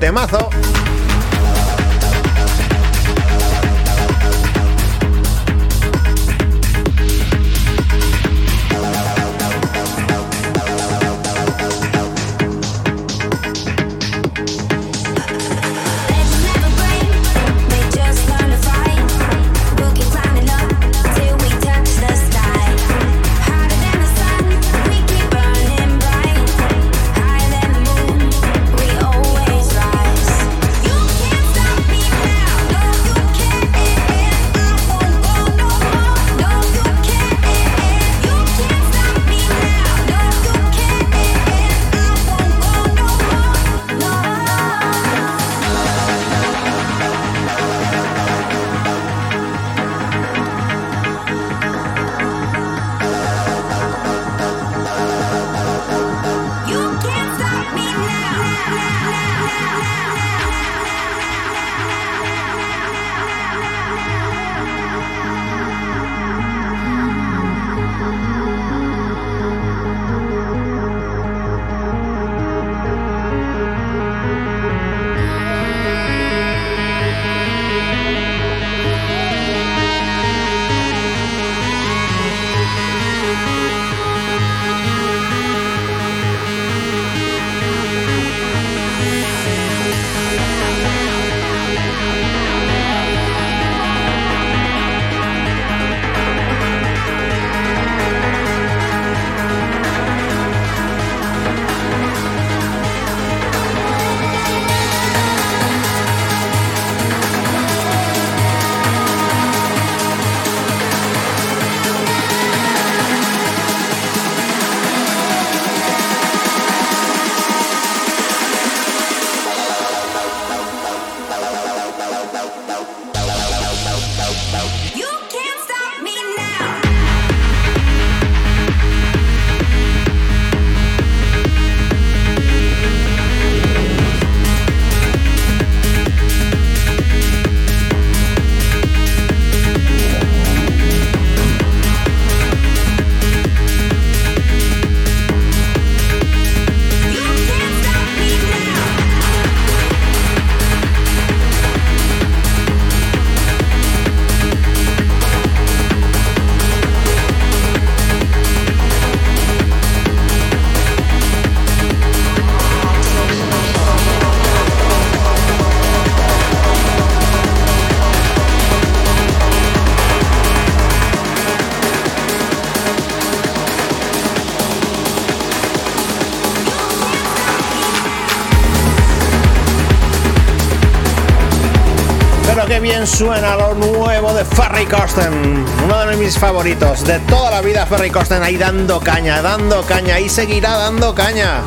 suena 183.08 183.56
lo 183.56 183.74
nuevo 183.74 184.32
de 184.34 184.44
Ferry 184.44 184.86
Corsten, 184.86 185.64
uno 185.84 186.06
de 186.06 186.16
mis 186.16 186.38
favoritos 186.38 187.04
de 187.04 187.18
toda 187.20 187.50
la 187.50 187.62
vida. 187.62 187.86
Ferry 187.86 188.10
Corsten 188.10 188.42
ahí 188.42 188.56
dando 188.56 189.00
caña, 189.00 189.40
dando 189.40 189.82
caña 189.82 190.20
y 190.20 190.28
seguirá 190.28 190.76
dando 190.76 191.14
caña. 191.14 191.62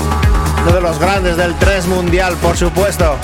Uno 0.61 0.73
de 0.73 0.81
los 0.81 0.99
grandes 0.99 1.37
del 1.37 1.55
3 1.55 1.87
mundial, 1.87 2.35
por 2.37 2.55
supuesto. 2.55 3.17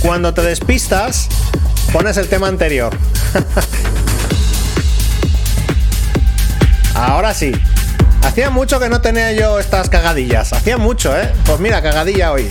Cuando 0.00 0.32
te 0.32 0.42
despistas, 0.42 1.28
pones 1.92 2.16
el 2.18 2.28
tema 2.28 2.46
anterior. 2.46 2.96
Ahora 6.94 7.34
sí. 7.34 7.52
Hacía 8.34 8.50
mucho 8.50 8.80
que 8.80 8.88
no 8.88 9.00
tenía 9.00 9.30
yo 9.30 9.60
estas 9.60 9.88
cagadillas. 9.88 10.52
Hacía 10.52 10.76
mucho, 10.76 11.16
¿eh? 11.16 11.30
Pues 11.46 11.60
mira, 11.60 11.80
cagadilla 11.80 12.32
hoy. 12.32 12.50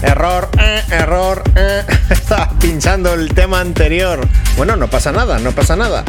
Error, 0.00 0.48
eh, 0.60 0.80
error, 0.92 1.42
eh. 1.56 1.82
Estaba 2.10 2.50
pinchando 2.60 3.12
el 3.14 3.34
tema 3.34 3.58
anterior. 3.58 4.28
Bueno, 4.56 4.76
no 4.76 4.86
pasa 4.86 5.10
nada, 5.10 5.40
no 5.40 5.50
pasa 5.50 5.74
nada. 5.74 6.04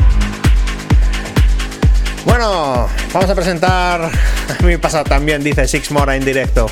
Bueno, 2.23 2.87
vamos 3.11 3.27
a 3.27 3.33
presentar. 3.33 4.01
A 4.47 4.77
pasa 4.79 5.03
también, 5.03 5.43
dice 5.43 5.67
Six 5.67 5.89
Mora 5.89 6.15
en 6.15 6.23
directo. 6.23 6.67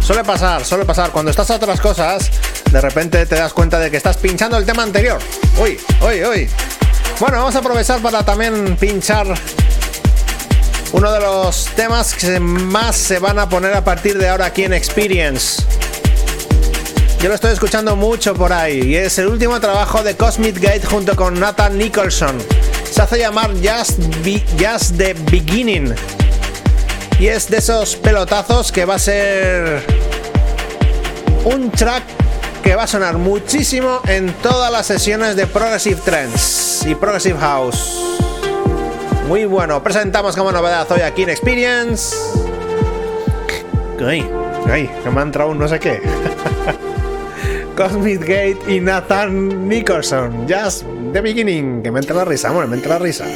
Suele 0.00 0.24
pasar, 0.24 0.64
suele 0.64 0.84
pasar. 0.84 1.12
Cuando 1.12 1.30
estás 1.30 1.48
a 1.52 1.54
otras 1.54 1.80
cosas, 1.80 2.28
de 2.72 2.80
repente 2.80 3.24
te 3.24 3.36
das 3.36 3.52
cuenta 3.52 3.78
de 3.78 3.88
que 3.88 3.98
estás 3.98 4.16
pinchando 4.16 4.56
el 4.56 4.66
tema 4.66 4.82
anterior. 4.82 5.20
Uy, 5.58 5.78
uy, 6.00 6.24
uy. 6.24 6.50
Bueno, 7.20 7.36
vamos 7.36 7.54
a 7.54 7.60
aprovechar 7.60 8.00
para 8.00 8.24
también 8.24 8.76
pinchar 8.76 9.32
uno 10.92 11.12
de 11.12 11.20
los 11.20 11.66
temas 11.76 12.14
que 12.14 12.40
más 12.40 12.96
se 12.96 13.18
van 13.18 13.38
a 13.38 13.48
poner 13.48 13.74
a 13.74 13.84
partir 13.84 14.18
de 14.18 14.28
ahora 14.28 14.46
aquí 14.46 14.64
en 14.64 14.72
Experience. 14.72 15.62
Yo 17.20 17.28
lo 17.28 17.34
estoy 17.34 17.52
escuchando 17.52 17.96
mucho 17.96 18.34
por 18.34 18.52
ahí 18.52 18.80
y 18.82 18.96
es 18.96 19.18
el 19.18 19.26
último 19.26 19.60
trabajo 19.60 20.02
de 20.02 20.16
Cosmic 20.16 20.60
Gate 20.60 20.86
junto 20.86 21.16
con 21.16 21.38
Nathan 21.38 21.76
Nicholson. 21.76 22.38
Se 22.90 23.02
hace 23.02 23.18
llamar 23.18 23.50
Just, 23.54 24.00
Just 24.58 24.96
the 24.96 25.14
Beginning 25.30 25.94
y 27.18 27.26
es 27.26 27.50
de 27.50 27.58
esos 27.58 27.96
pelotazos 27.96 28.72
que 28.72 28.84
va 28.84 28.94
a 28.94 28.98
ser 28.98 29.84
un 31.44 31.70
track 31.70 32.04
que 32.62 32.74
va 32.74 32.84
a 32.84 32.86
sonar 32.86 33.18
muchísimo 33.18 34.00
en 34.06 34.32
todas 34.34 34.70
las 34.70 34.86
sesiones 34.86 35.36
de 35.36 35.46
Progressive 35.46 36.00
Trends 36.04 36.84
y 36.86 36.94
Progressive 36.94 37.38
House. 37.38 38.07
Muy 39.28 39.44
bueno, 39.44 39.82
presentamos 39.82 40.34
como 40.34 40.50
novedad 40.52 40.90
hoy 40.90 41.02
aquí 41.02 41.24
en 41.24 41.28
Experience. 41.28 42.16
Ay, 44.02 44.26
ay, 44.70 44.90
que 45.04 45.10
me 45.10 45.20
ha 45.20 45.22
entrado 45.22 45.50
un 45.50 45.58
no 45.58 45.68
sé 45.68 45.78
qué. 45.78 46.00
Cosmic 47.76 48.20
Gate 48.20 48.58
y 48.66 48.80
Nathan 48.80 49.68
Nicholson. 49.68 50.46
Just 50.48 50.84
the 51.12 51.20
beginning. 51.20 51.82
Que 51.82 51.90
me 51.90 52.00
entra 52.00 52.16
la 52.16 52.24
risa, 52.24 52.50
bueno, 52.52 52.68
me 52.68 52.76
entra 52.76 52.94
la 52.94 53.00
risa. 53.00 53.26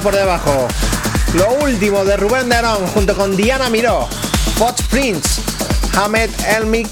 Por 0.00 0.16
debajo. 0.16 0.68
Lo 1.34 1.52
último 1.64 2.02
de 2.04 2.16
Rubén 2.16 2.48
de 2.48 2.56
Arón 2.56 2.86
junto 2.88 3.14
con 3.14 3.36
Diana 3.36 3.68
Miró, 3.68 4.08
Fox 4.56 4.82
Prince, 4.88 5.42
Hamed 5.94 6.30
Elmic 6.48 6.88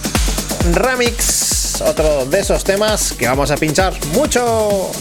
Remix. 0.75 1.81
Otro 1.81 2.27
de 2.27 2.41
esos 2.41 2.63
temas 2.63 3.13
que 3.13 3.27
vamos 3.27 3.51
a 3.51 3.57
pinchar 3.57 3.95
mucho. 4.13 4.93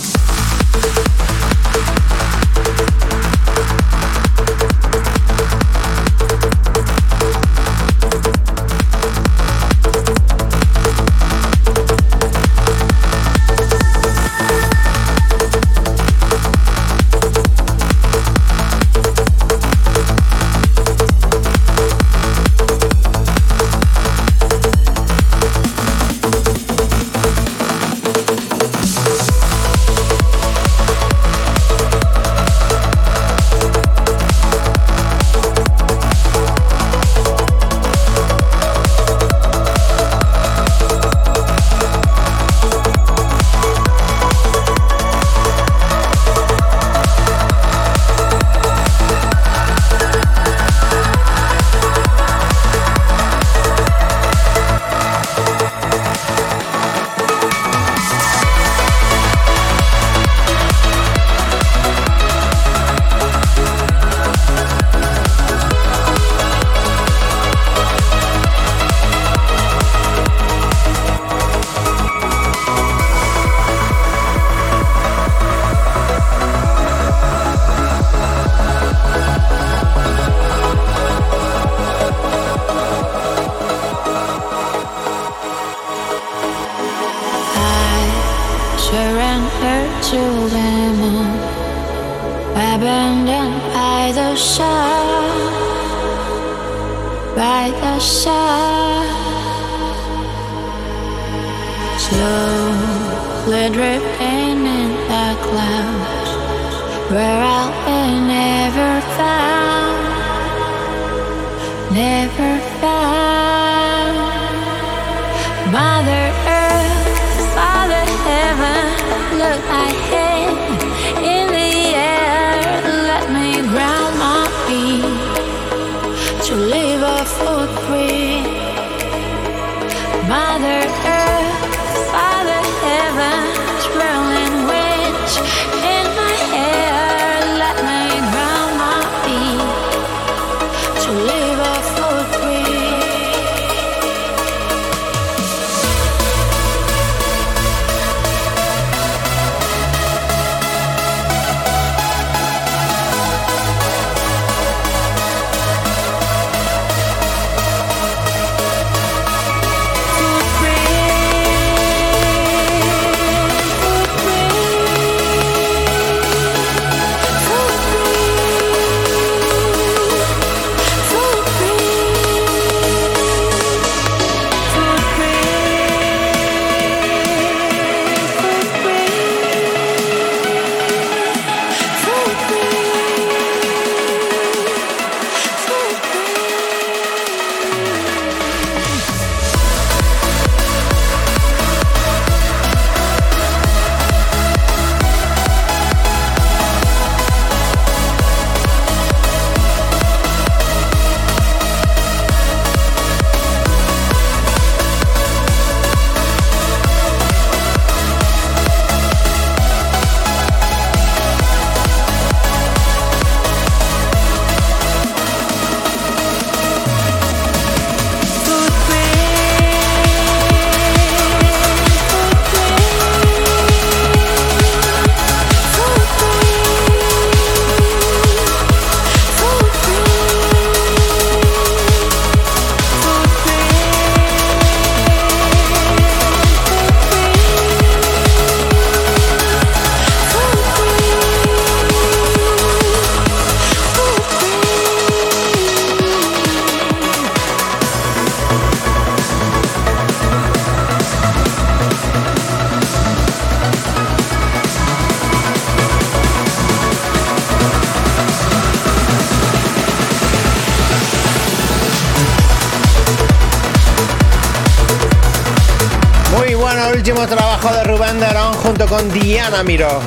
De 269.50 269.64
Miró. 269.64 270.00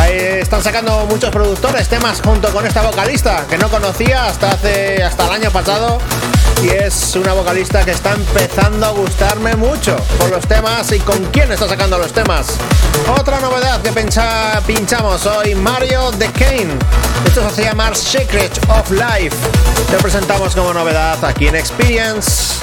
Ahí 0.00 0.16
están 0.16 0.62
sacando 0.62 1.06
muchos 1.06 1.30
productores 1.30 1.88
temas 1.88 2.20
junto 2.20 2.52
con 2.52 2.66
esta 2.66 2.82
vocalista 2.82 3.46
que 3.48 3.56
no 3.56 3.68
conocía 3.68 4.26
hasta 4.26 4.50
hace 4.50 5.02
hasta 5.02 5.26
el 5.26 5.32
año 5.32 5.50
pasado 5.52 5.98
y 6.60 6.70
es 6.70 7.14
una 7.14 7.34
vocalista 7.34 7.84
que 7.84 7.92
está 7.92 8.14
empezando 8.14 8.86
a 8.86 8.90
gustarme 8.90 9.54
mucho 9.54 9.96
con 10.18 10.30
los 10.30 10.46
temas 10.46 10.90
y 10.90 10.98
con 10.98 11.24
quién 11.26 11.52
está 11.52 11.68
sacando 11.68 11.98
los 11.98 12.12
temas. 12.12 12.56
Otra 13.16 13.38
novedad 13.38 13.80
que 13.80 13.92
pincha, 13.92 14.60
pinchamos 14.66 15.24
hoy, 15.26 15.54
Mario 15.54 16.10
The 16.18 16.26
Kane. 16.32 16.78
Esto 17.26 17.48
se 17.50 17.64
llama 17.64 17.94
Secret 17.94 18.58
of 18.68 18.90
Life. 18.90 19.36
Te 19.88 19.96
presentamos 19.98 20.54
como 20.56 20.74
novedad 20.74 21.24
aquí 21.24 21.46
en 21.46 21.54
Experience. 21.54 22.60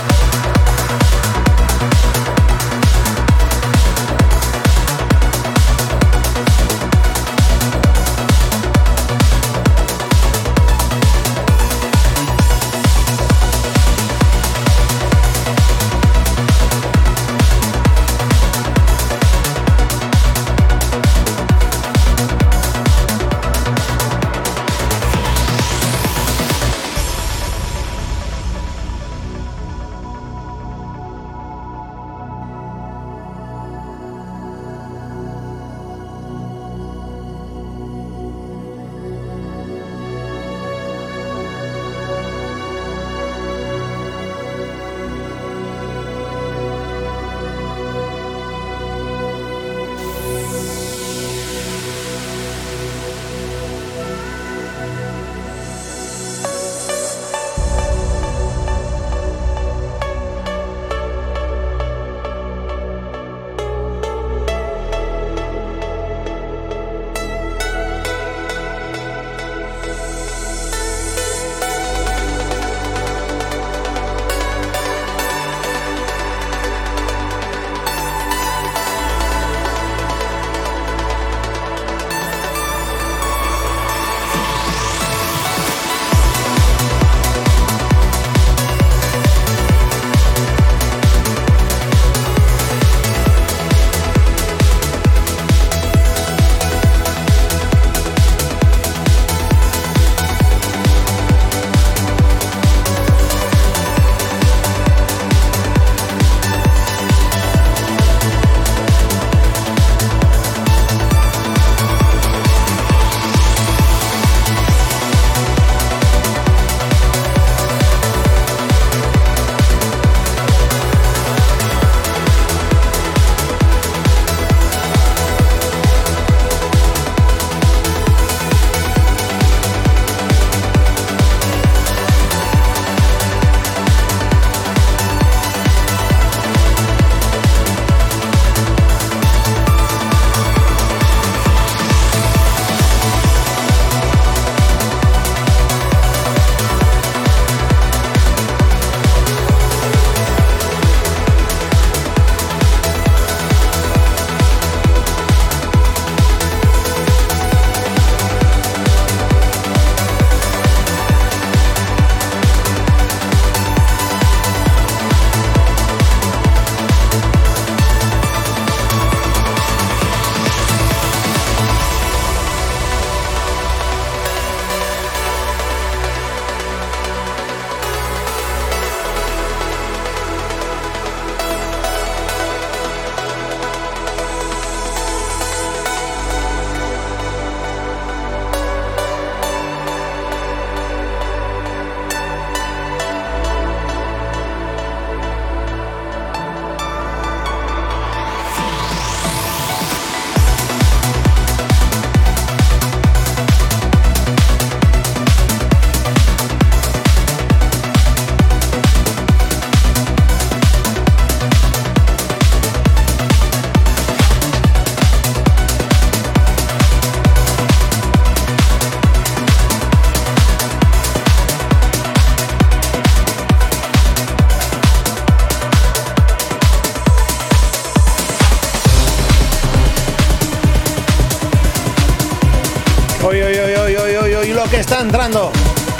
Entrando, 234.99 235.51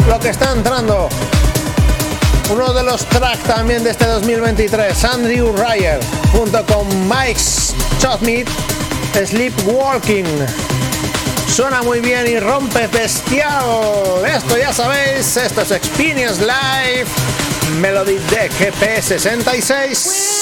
lo 0.08 0.20
que 0.20 0.30
está 0.30 0.52
entrando. 0.52 1.10
Uno 2.52 2.74
de 2.74 2.84
los 2.84 3.06
tracks 3.06 3.44
también 3.44 3.84
de 3.84 3.92
este 3.92 4.06
2023, 4.06 5.04
Andrew 5.06 5.56
Ryer, 5.56 6.00
junto 6.32 6.66
con 6.66 6.88
Mike 7.08 7.40
Chotmith, 8.00 8.50
Sleepwalking. 9.14 10.26
Suena 11.48 11.84
muy 11.84 12.00
bien 12.00 12.26
y 12.28 12.40
rompe 12.40 12.88
bestial. 12.88 14.26
Esto 14.26 14.58
ya 14.58 14.74
sabéis, 14.74 15.38
esto 15.38 15.62
es 15.62 15.72
Experience 15.72 16.42
Live, 16.42 17.08
Melody 17.80 18.18
Deck 18.30 18.52
GP66. 18.54 20.40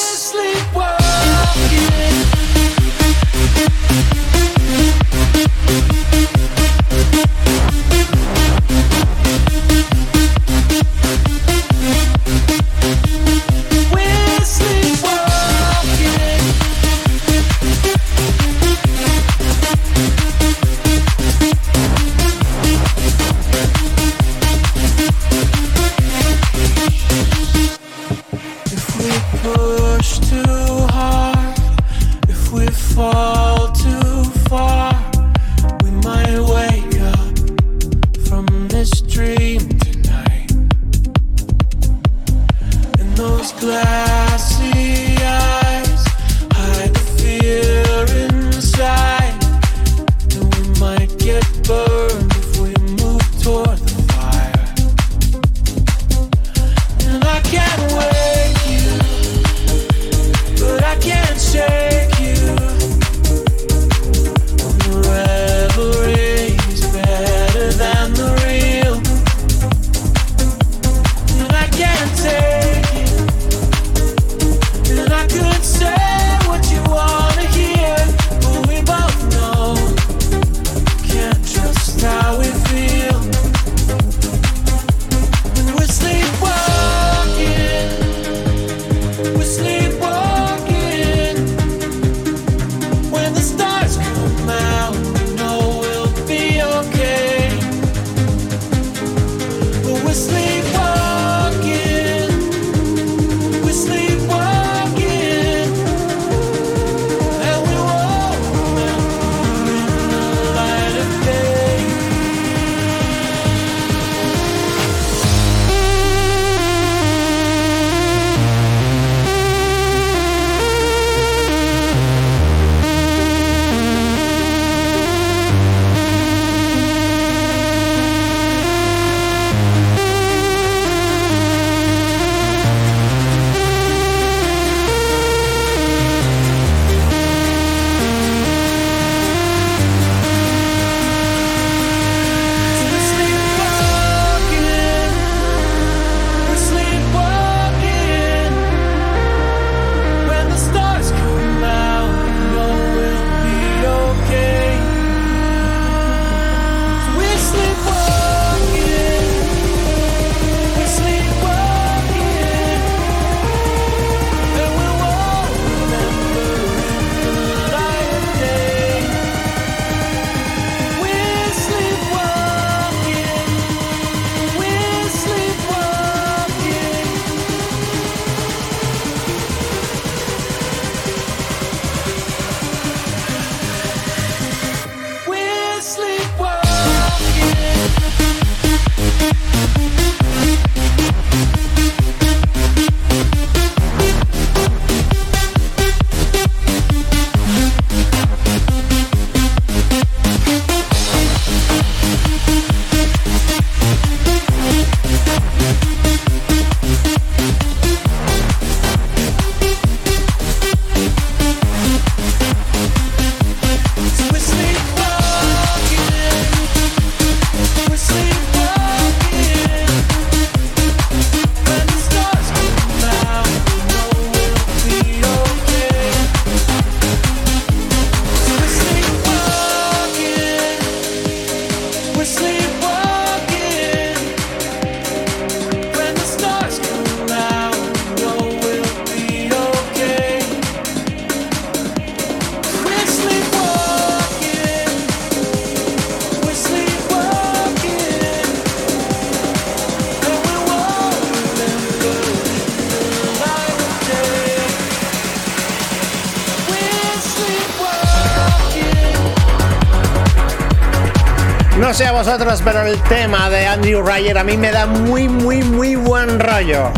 Vosotros, 262.27 262.61
pero 262.61 262.81
el 262.81 263.01
tema 263.03 263.49
de 263.49 263.65
Andrew 263.65 264.05
Ryer 264.05 264.37
a 264.37 264.43
mí 264.43 264.57
me 264.57 264.69
da 264.69 264.85
muy, 264.85 265.29
muy, 265.29 265.63
muy 265.63 265.95
buen 265.95 266.41
rollo. 266.41 266.91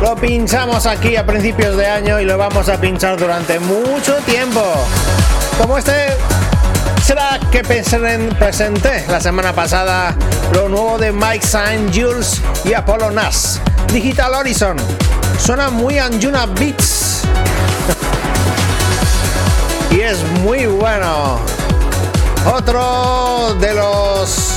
Lo 0.00 0.14
pinchamos 0.14 0.86
aquí 0.86 1.16
a 1.16 1.26
principios 1.26 1.76
de 1.76 1.86
año 1.88 2.20
y 2.20 2.24
lo 2.24 2.38
vamos 2.38 2.68
a 2.68 2.80
pinchar 2.80 3.18
durante 3.18 3.58
mucho 3.58 4.14
tiempo. 4.26 4.62
Como 5.58 5.76
este 5.76 6.16
será 7.04 7.40
que 7.50 7.64
presen- 7.64 8.32
presenté 8.38 9.04
la 9.08 9.20
semana 9.20 9.52
pasada 9.52 10.14
lo 10.54 10.68
nuevo 10.68 10.98
de 10.98 11.10
Mike 11.10 11.44
Saint 11.44 11.92
Jules 11.92 12.40
y 12.64 12.72
Apollo 12.72 13.10
Nash. 13.10 13.56
Digital 13.92 14.32
Horizon. 14.34 14.76
Suena 15.36 15.68
muy 15.70 15.98
Anjuna 15.98 16.46
Beats. 16.46 17.22
y 19.90 20.00
es 20.00 20.22
muy 20.44 20.66
bueno. 20.66 21.40
Otro 22.46 23.54
de 23.60 23.74
los 23.74 24.49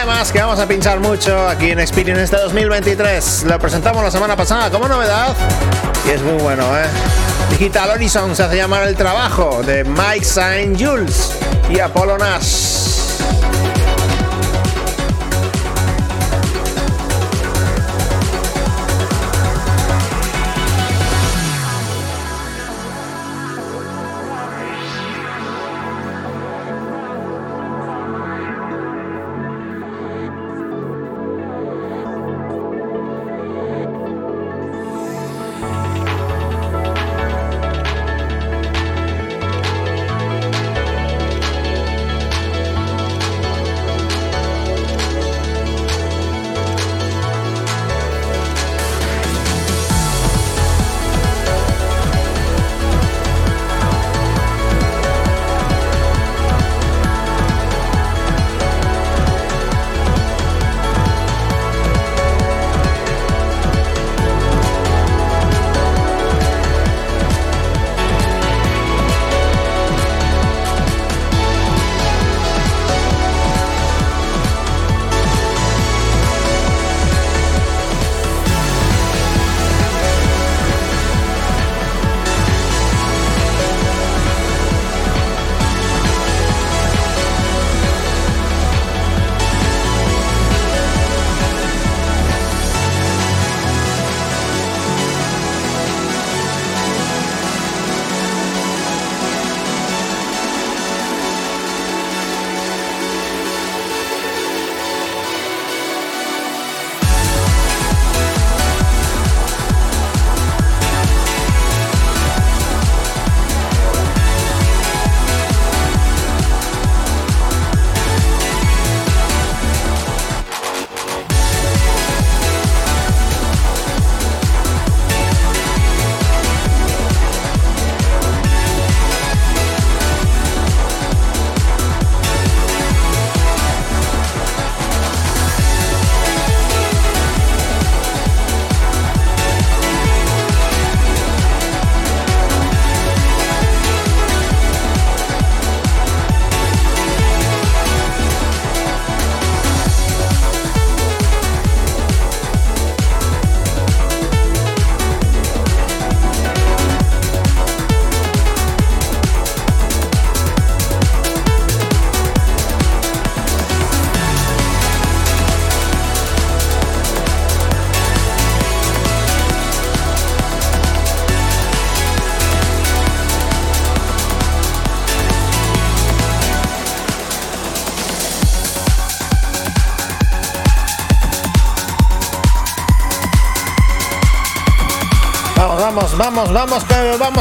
temas 0.00 0.30
que 0.30 0.40
vamos 0.40 0.58
a 0.58 0.68
pinchar 0.68 1.00
mucho 1.00 1.48
aquí 1.48 1.70
en 1.70 1.80
Experience 1.80 2.24
este 2.24 2.36
2023. 2.36 3.44
Lo 3.44 3.58
presentamos 3.58 4.02
la 4.02 4.10
semana 4.10 4.36
pasada 4.36 4.70
como 4.70 4.88
novedad 4.88 5.34
y 6.06 6.10
es 6.10 6.20
muy 6.20 6.34
bueno, 6.42 6.64
¿eh? 6.76 6.84
Digital 7.50 7.90
Horizon 7.90 8.36
se 8.36 8.42
hace 8.42 8.56
llamar 8.56 8.86
el 8.86 8.94
trabajo 8.94 9.62
de 9.62 9.84
Mike 9.84 10.24
Saint 10.24 10.78
Jules 10.78 11.32
y 11.70 11.78
Apollo 11.78 12.18
Nash. 12.18 12.55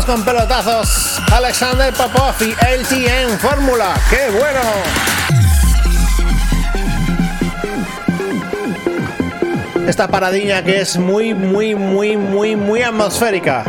Con- 0.06 0.24
pelotazos. 0.24 1.20
Alexander 1.32 1.94
Popov 1.94 2.34
y 2.42 2.52
LTN 2.52 3.38
Fórmula. 3.40 3.94
¡Qué 4.10 4.30
bueno! 4.38 4.62
Esta 9.88 10.08
paradilla 10.08 10.64
que 10.64 10.82
es 10.82 10.98
muy, 10.98 11.34
muy, 11.34 11.76
muy, 11.76 12.18
muy, 12.18 12.56
muy 12.56 12.82
atmosférica. 12.82 13.64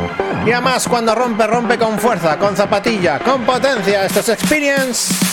Y 0.47 0.53
además 0.53 0.87
cuando 0.89 1.15
rompe, 1.15 1.47
rompe 1.47 1.77
con 1.79 1.99
fuerza, 1.99 2.39
con 2.39 2.57
zapatilla, 2.57 3.19
con 3.19 3.45
potencia. 3.45 4.07
Esto 4.07 4.21
es 4.21 4.29
Experience. 4.31 5.26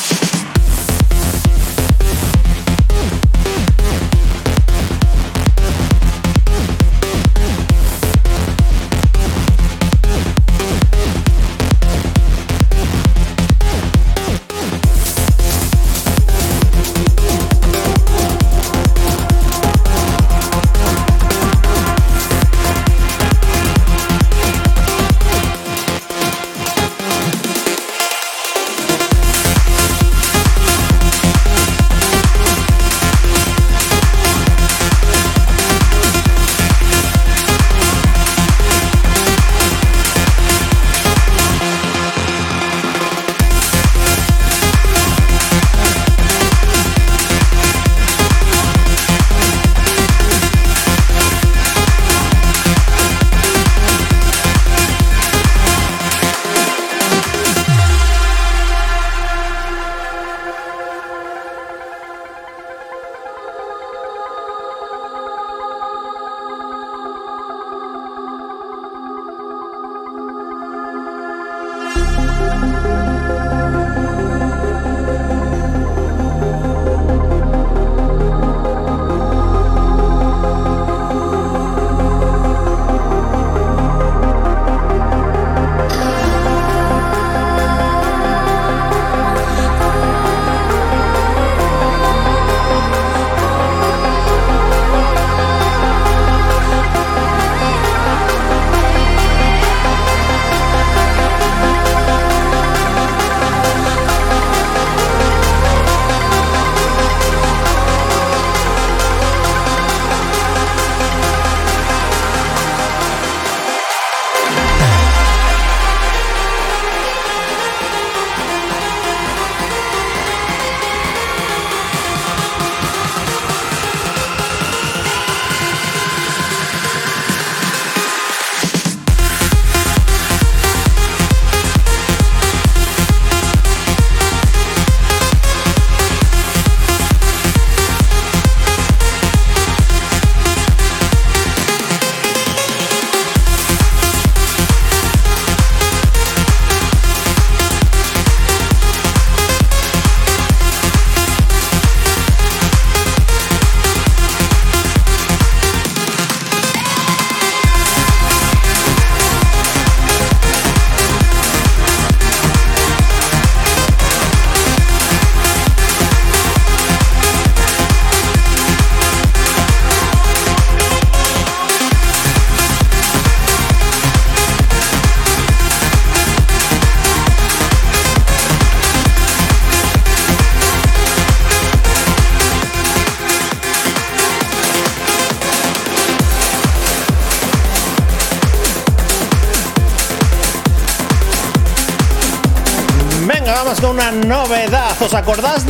¿Os 195.04 195.14
acordáis 195.14 195.66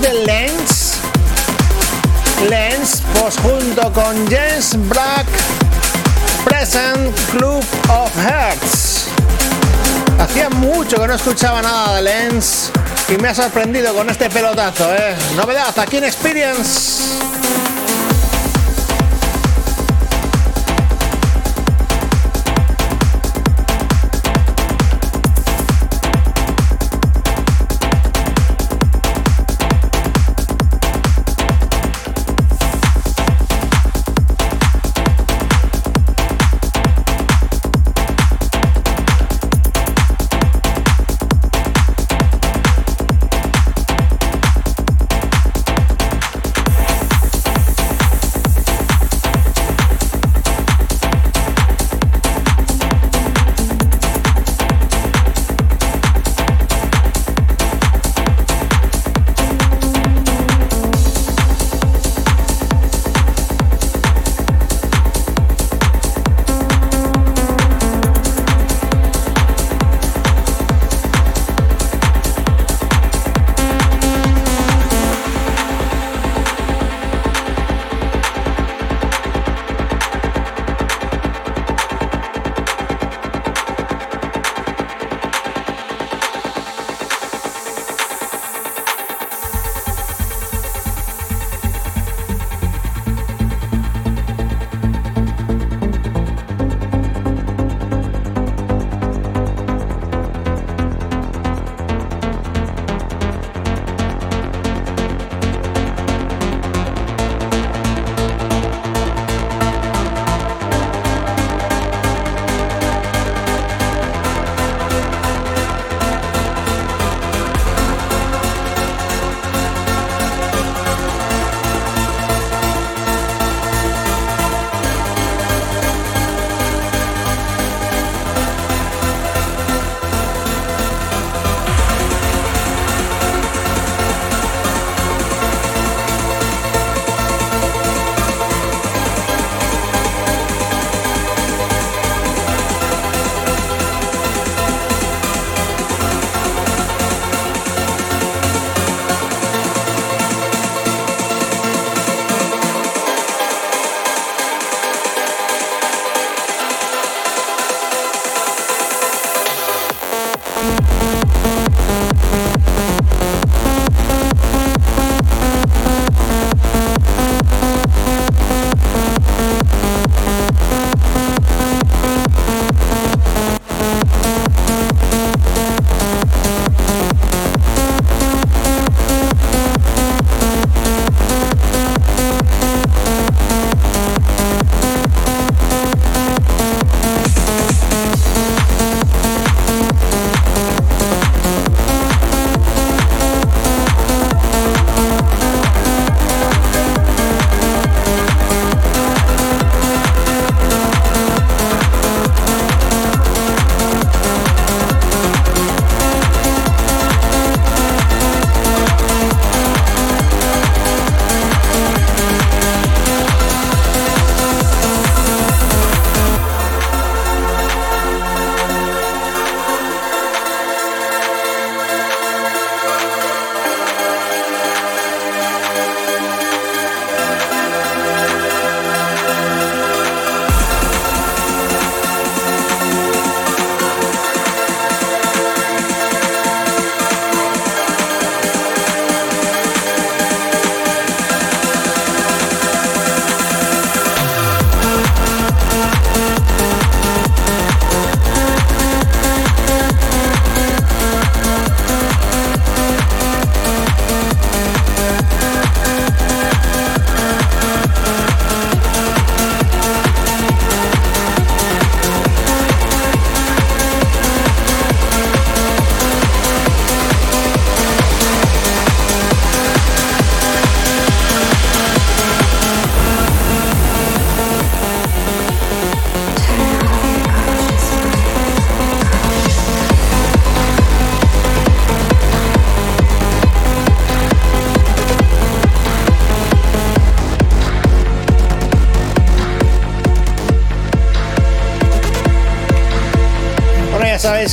de, 0.00 0.12
Lens? 0.24 0.98
Lens, 2.48 3.02
pues 3.14 3.36
junto 3.38 3.92
con 3.92 4.14
James 4.30 4.76
Black, 4.88 5.26
Present 6.44 7.18
Club 7.32 7.64
of 7.88 8.10
Hearts. 8.16 9.06
Hacía 10.20 10.48
mucho 10.50 11.00
que 11.00 11.08
no 11.08 11.14
escuchaba 11.14 11.62
nada 11.62 11.96
de 11.96 12.02
Lens 12.02 12.70
y 13.08 13.16
me 13.20 13.26
ha 13.26 13.34
sorprendido 13.34 13.92
con 13.92 14.08
este 14.08 14.30
pelotazo, 14.30 14.94
¿eh? 14.94 15.16
Novedad 15.34 15.76
aquí 15.76 15.96
en 15.96 16.04
Experience. 16.04 17.02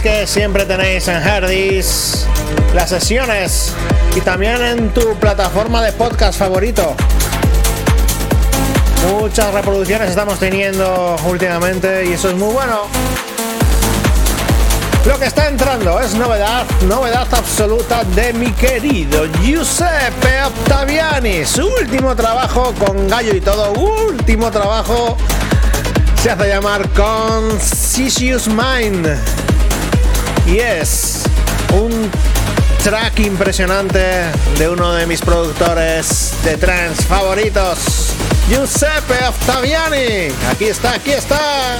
Que 0.05 0.27
siempre 0.27 0.65
tenéis 0.65 1.07
en 1.07 1.15
Herdis 1.15 2.27
las 2.75 2.89
sesiones 2.89 3.73
y 4.15 4.21
también 4.21 4.61
en 4.61 4.93
tu 4.93 5.15
plataforma 5.15 5.81
de 5.81 5.93
podcast 5.93 6.37
favorito. 6.37 6.95
Muchas 9.09 9.51
reproducciones 9.51 10.11
estamos 10.11 10.37
teniendo 10.37 11.15
últimamente 11.27 12.05
y 12.05 12.13
eso 12.13 12.29
es 12.29 12.35
muy 12.35 12.53
bueno. 12.53 12.81
Lo 15.07 15.17
que 15.17 15.25
está 15.25 15.47
entrando 15.47 15.99
es 15.99 16.13
novedad, 16.13 16.67
novedad 16.87 17.27
absoluta 17.31 18.03
de 18.03 18.31
mi 18.33 18.51
querido 18.51 19.25
Giuseppe 19.41 20.43
Ottaviani. 20.43 21.45
Su 21.45 21.67
último 21.81 22.15
trabajo 22.15 22.75
con 22.77 23.07
gallo 23.07 23.33
y 23.33 23.41
todo, 23.41 23.71
último 23.73 24.51
trabajo 24.51 25.17
se 26.21 26.29
hace 26.29 26.47
llamar 26.47 26.87
Conscious 26.89 28.47
Mind. 28.47 29.34
Y 30.45 30.59
es 30.59 31.23
un 31.73 32.11
track 32.83 33.19
impresionante 33.19 34.25
de 34.59 34.69
uno 34.69 34.93
de 34.93 35.07
mis 35.07 35.19
productores 35.21 36.33
de 36.43 36.55
trance 36.57 37.01
favoritos, 37.03 38.13
Giuseppe 38.47 39.25
Ottaviani. 39.27 40.31
Aquí 40.51 40.65
está, 40.65 40.93
aquí 40.93 41.11
está. 41.11 41.79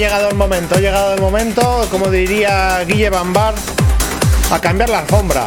Llegado 0.00 0.30
el 0.30 0.34
momento, 0.34 0.76
ha 0.76 0.80
llegado 0.80 1.12
el 1.12 1.20
momento, 1.20 1.86
como 1.90 2.08
diría 2.08 2.82
Guille 2.86 3.10
Bambar, 3.10 3.54
a 4.50 4.58
cambiar 4.58 4.88
la 4.88 5.00
alfombra. 5.00 5.46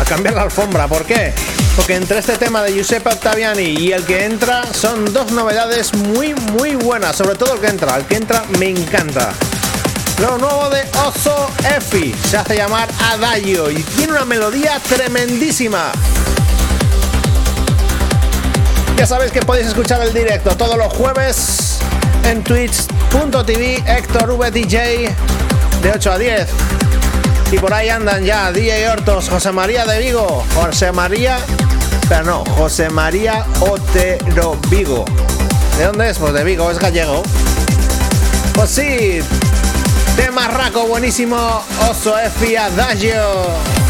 A 0.00 0.04
cambiar 0.04 0.34
la 0.34 0.42
alfombra, 0.42 0.86
¿por 0.86 1.04
qué? 1.04 1.34
Porque 1.74 1.96
entre 1.96 2.20
este 2.20 2.38
tema 2.38 2.62
de 2.62 2.74
Giuseppe 2.74 3.10
Ottaviani 3.10 3.64
y 3.64 3.90
el 3.90 4.04
que 4.04 4.24
entra 4.24 4.72
son 4.72 5.12
dos 5.12 5.32
novedades 5.32 5.92
muy 5.94 6.32
muy 6.34 6.76
buenas, 6.76 7.16
sobre 7.16 7.34
todo 7.34 7.54
el 7.54 7.60
que 7.60 7.66
entra, 7.66 7.96
el 7.96 8.04
que 8.04 8.14
entra 8.14 8.44
me 8.60 8.68
encanta. 8.68 9.32
Lo 10.20 10.38
nuevo 10.38 10.70
de 10.70 10.82
Oso 11.04 11.50
Efi 11.76 12.14
se 12.30 12.36
hace 12.36 12.54
llamar 12.54 12.88
Adagio 13.10 13.68
y 13.68 13.82
tiene 13.82 14.12
una 14.12 14.24
melodía 14.24 14.80
tremendísima. 14.88 15.90
Ya 18.96 19.06
sabéis 19.08 19.32
que 19.32 19.40
podéis 19.42 19.66
escuchar 19.66 20.00
el 20.02 20.14
directo 20.14 20.56
todos 20.56 20.76
los 20.76 20.92
jueves 20.92 21.61
en 22.24 22.42
twitch.tv 22.42 23.82
Héctor 23.86 24.36
VDJ 24.36 24.76
de 25.82 25.92
8 25.94 26.12
a 26.12 26.18
10. 26.18 26.48
Y 27.52 27.58
por 27.58 27.74
ahí 27.74 27.88
andan 27.88 28.24
ya 28.24 28.50
DJ 28.52 28.88
Hortos, 28.88 29.28
José 29.28 29.52
María 29.52 29.84
de 29.84 29.98
Vigo, 29.98 30.44
José 30.54 30.92
María, 30.92 31.38
pero 32.08 32.24
no, 32.24 32.44
José 32.56 32.88
María 32.90 33.44
Otero 33.60 34.58
Vigo. 34.70 35.04
¿De 35.78 35.84
dónde 35.84 36.10
es? 36.10 36.18
Pues 36.18 36.32
de 36.32 36.44
Vigo, 36.44 36.70
es 36.70 36.78
gallego. 36.78 37.22
Pues 38.54 38.70
sí, 38.70 39.20
tema 40.16 40.48
raco 40.48 40.86
buenísimo, 40.86 41.62
Oso 41.90 42.18
Efi 42.18 42.56
Adagio. 42.56 43.81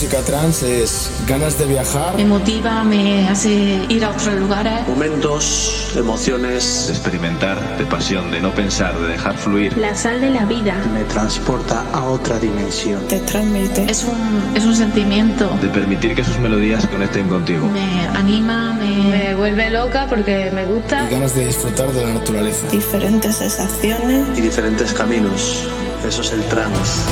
Música 0.00 0.22
trance 0.22 0.82
es 0.82 1.10
ganas 1.28 1.58
de 1.58 1.66
viajar, 1.66 2.16
me 2.16 2.24
motiva, 2.24 2.82
me 2.84 3.28
hace 3.28 3.84
ir 3.90 4.02
a 4.02 4.08
otros 4.08 4.32
lugares. 4.34 4.88
momentos, 4.88 5.92
emociones, 5.94 6.86
De 6.86 6.94
experimentar, 6.94 7.76
de 7.76 7.84
pasión, 7.84 8.30
de 8.30 8.40
no 8.40 8.50
pensar, 8.54 8.98
de 8.98 9.08
dejar 9.08 9.36
fluir. 9.36 9.76
La 9.76 9.94
sal 9.94 10.22
de 10.22 10.30
la 10.30 10.46
vida. 10.46 10.74
Me 10.94 11.04
transporta 11.04 11.84
a 11.92 12.04
otra 12.04 12.38
dimensión. 12.38 13.06
te 13.08 13.18
transmite 13.20 13.90
Es 13.90 14.04
un, 14.04 14.56
es 14.56 14.64
un 14.64 14.74
sentimiento. 14.74 15.50
De 15.60 15.68
permitir 15.68 16.14
que 16.14 16.24
sus 16.24 16.38
melodías 16.38 16.86
conecten 16.86 17.28
contigo. 17.28 17.66
Me 17.66 18.06
anima, 18.16 18.72
me, 18.72 19.18
Me 19.18 19.34
vuelve 19.34 19.68
loca 19.68 20.06
porque 20.08 20.50
me 20.54 20.64
gusta. 20.64 21.08
y 21.10 21.12
ganas 21.12 21.34
de 21.34 21.44
disfrutar 21.44 21.92
de 21.92 22.06
la 22.06 22.14
naturaleza. 22.14 22.66
diferentes 22.72 23.36
sensaciones 23.36 24.26
y 24.34 24.40
diferentes 24.40 24.94
caminos. 24.94 25.68
Eso 26.08 26.22
es 26.22 26.32
el 26.32 26.42
trance. 26.44 27.02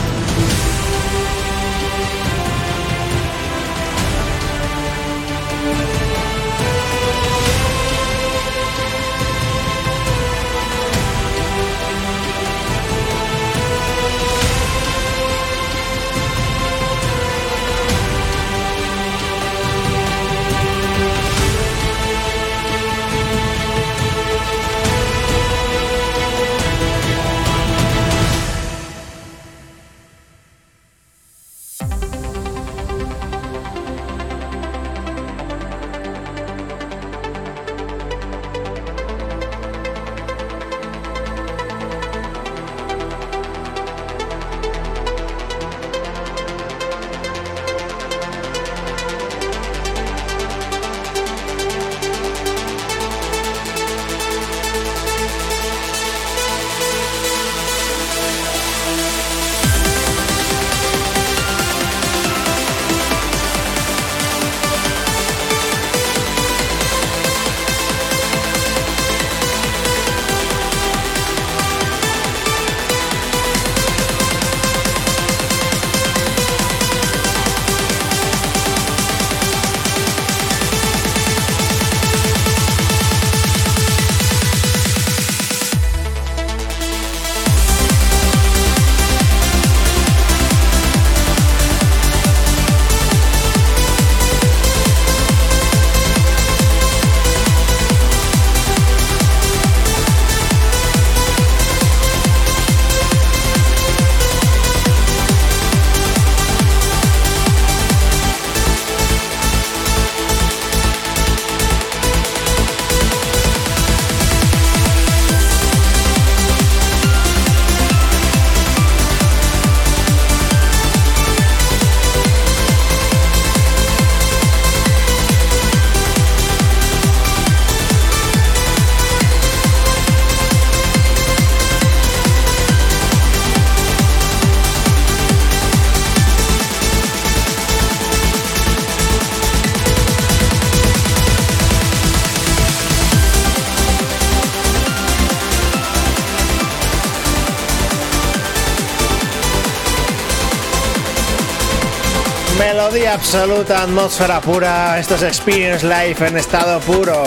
Absoluta, 153.09 153.83
atmósfera 153.83 154.41
pura. 154.41 154.99
Esto 154.99 155.15
es 155.15 155.23
Experience 155.23 155.87
Life 155.87 156.27
en 156.27 156.37
estado 156.37 156.81
puro. 156.81 157.23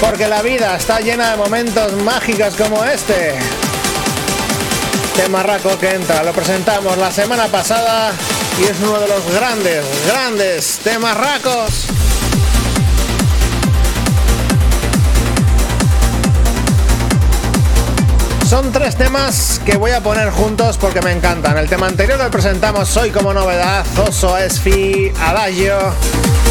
Porque 0.00 0.28
la 0.28 0.42
vida 0.42 0.76
está 0.76 1.00
llena 1.00 1.30
de 1.30 1.36
momentos 1.36 1.92
mágicos 2.02 2.54
como 2.56 2.84
este. 2.84 3.38
Temarraco 5.16 5.78
que 5.78 5.90
entra, 5.94 6.22
lo 6.22 6.32
presentamos 6.32 6.96
la 6.98 7.12
semana 7.12 7.46
pasada 7.46 8.12
y 8.60 8.64
es 8.64 8.78
uno 8.80 8.98
de 8.98 9.08
los 9.08 9.30
grandes, 9.32 9.84
grandes 10.06 10.78
temarracos. 10.82 11.86
Son 18.52 18.70
tres 18.70 18.96
temas 18.96 19.62
que 19.64 19.78
voy 19.78 19.92
a 19.92 20.02
poner 20.02 20.28
juntos 20.28 20.76
porque 20.76 21.00
me 21.00 21.10
encantan. 21.10 21.56
El 21.56 21.70
tema 21.70 21.86
anterior 21.86 22.18
lo 22.18 22.30
presentamos 22.30 22.94
hoy 22.98 23.10
como 23.10 23.32
novedad, 23.32 23.82
Oso 24.06 24.36
Esfi 24.36 25.10
Adagio. 25.22 25.78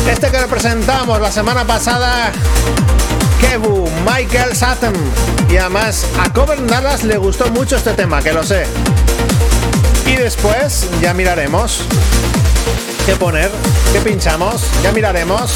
Este 0.10 0.32
que 0.32 0.41
lo 0.41 0.48
presentamos 0.48 1.22
la 1.22 1.32
semana 1.32 1.64
pasada, 1.64 2.32
Kebu, 3.40 3.88
Michael 4.03 4.56
Satem. 4.56 4.95
Y 5.48 5.57
además 5.57 6.07
a 6.19 6.34
Cover 6.34 6.65
Dallas 6.65 7.03
le 7.03 7.18
gustó 7.18 7.52
mucho 7.52 7.76
este 7.76 7.94
tema, 7.94 8.23
que 8.23 8.34
lo 8.34 8.41
sé. 8.41 8.65
Y 10.07 10.15
después 10.15 10.90
ya 11.03 11.14
miraremos 11.14 11.84
qué 13.06 13.15
poner, 13.15 13.52
qué 13.94 14.02
pinchamos, 14.02 14.64
ya 14.82 14.91
miraremos. 14.91 15.52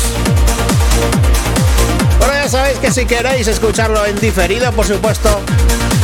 Bueno, 2.20 2.36
ya 2.36 2.48
sabéis 2.48 2.78
que 2.78 2.92
si 2.92 3.08
queréis 3.08 3.48
escucharlo 3.48 4.06
en 4.06 4.20
diferido, 4.20 4.72
por 4.74 4.86
supuesto, 4.86 5.42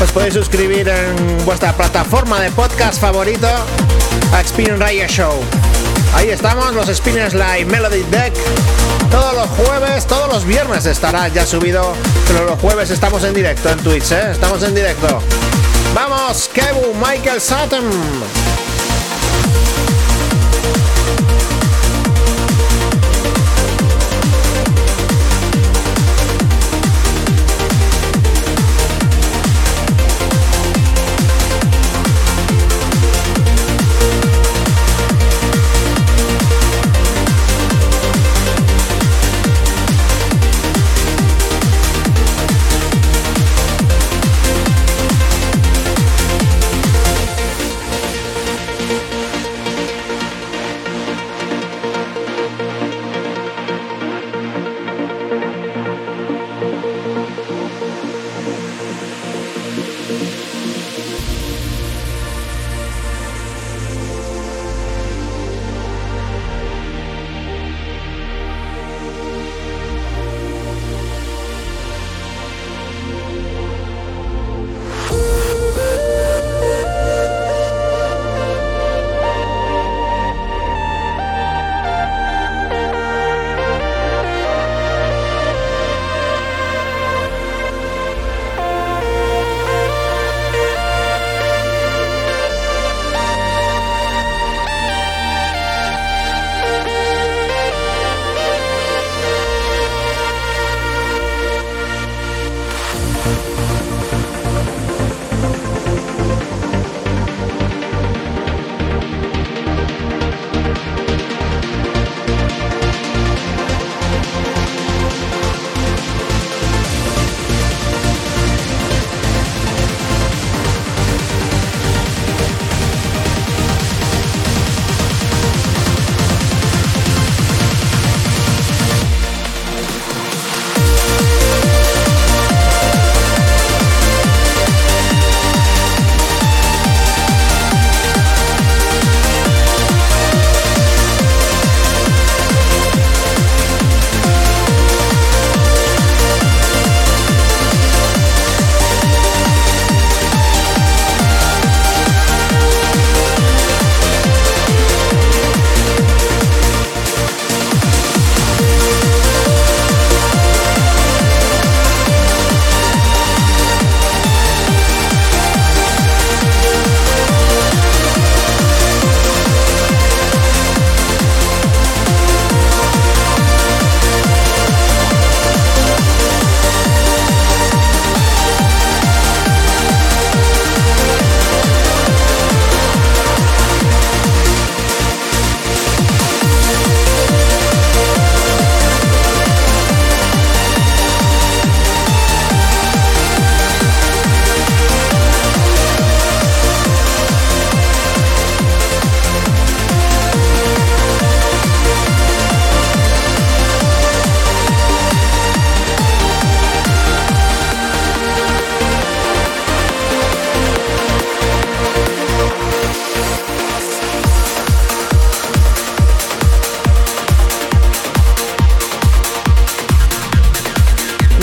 os 0.01 0.11
podéis 0.11 0.33
suscribir 0.33 0.87
en 0.87 1.45
vuestra 1.45 1.73
plataforma 1.73 2.39
de 2.39 2.49
podcast 2.51 2.99
favorito 2.99 3.47
a 4.33 4.41
Spin 4.41 4.79
Radio 4.79 5.05
Show. 5.07 5.33
Ahí 6.15 6.29
estamos, 6.29 6.73
los 6.73 6.87
Spinners 6.87 7.33
Live 7.33 7.65
Melody 7.65 8.01
Deck. 8.09 8.33
Todos 9.11 9.35
los 9.35 9.47
jueves, 9.49 10.07
todos 10.07 10.27
los 10.33 10.45
viernes 10.45 10.85
estará 10.85 11.27
ya 11.27 11.45
subido, 11.45 11.93
pero 12.27 12.45
los 12.45 12.59
jueves 12.59 12.89
estamos 12.89 13.23
en 13.23 13.33
directo 13.33 13.69
en 13.69 13.77
Twitch, 13.79 14.11
¿eh? 14.11 14.31
Estamos 14.31 14.63
en 14.63 14.73
directo. 14.73 15.21
Vamos, 15.93 16.49
Kebu, 16.51 16.93
Michael 16.95 17.39
Sutton. 17.39 17.89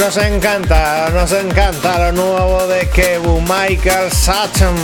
Nos 0.09 0.25
encanta, 0.25 1.11
nos 1.13 1.31
encanta 1.33 1.99
lo 1.99 2.13
nuevo 2.13 2.67
de 2.67 2.89
Kebu 2.89 3.43
Michael 3.43 4.11
Sutton. 4.11 4.75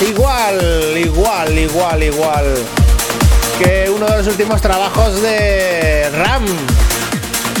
Igual, 0.00 0.96
igual, 0.96 1.58
igual, 1.58 2.02
igual 2.02 2.54
que 3.58 3.90
uno 3.94 4.06
de 4.06 4.16
los 4.16 4.26
últimos 4.28 4.62
trabajos 4.62 5.20
de 5.20 6.08
Ram, 6.14 6.46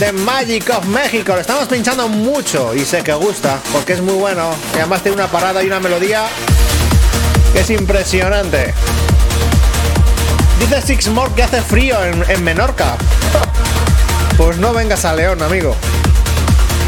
de 0.00 0.12
Magic 0.12 0.70
of 0.70 0.86
México. 0.86 1.34
Lo 1.34 1.42
estamos 1.42 1.68
pinchando 1.68 2.08
mucho 2.08 2.74
y 2.74 2.86
sé 2.86 3.02
que 3.02 3.12
gusta, 3.12 3.58
porque 3.70 3.92
es 3.92 4.00
muy 4.00 4.14
bueno. 4.14 4.48
Y 4.74 4.78
además 4.78 5.02
tiene 5.02 5.16
una 5.16 5.26
parada 5.26 5.62
y 5.62 5.66
una 5.66 5.78
melodía 5.78 6.24
que 7.52 7.60
es 7.60 7.68
impresionante. 7.68 8.72
Dice 10.58 10.80
Six 10.80 11.08
More 11.08 11.34
que 11.34 11.42
hace 11.42 11.60
frío 11.60 12.02
en, 12.02 12.24
en 12.30 12.42
Menorca. 12.42 12.96
Pues 14.44 14.58
no 14.58 14.72
vengas 14.72 15.04
a 15.04 15.14
León, 15.14 15.40
amigo. 15.40 15.76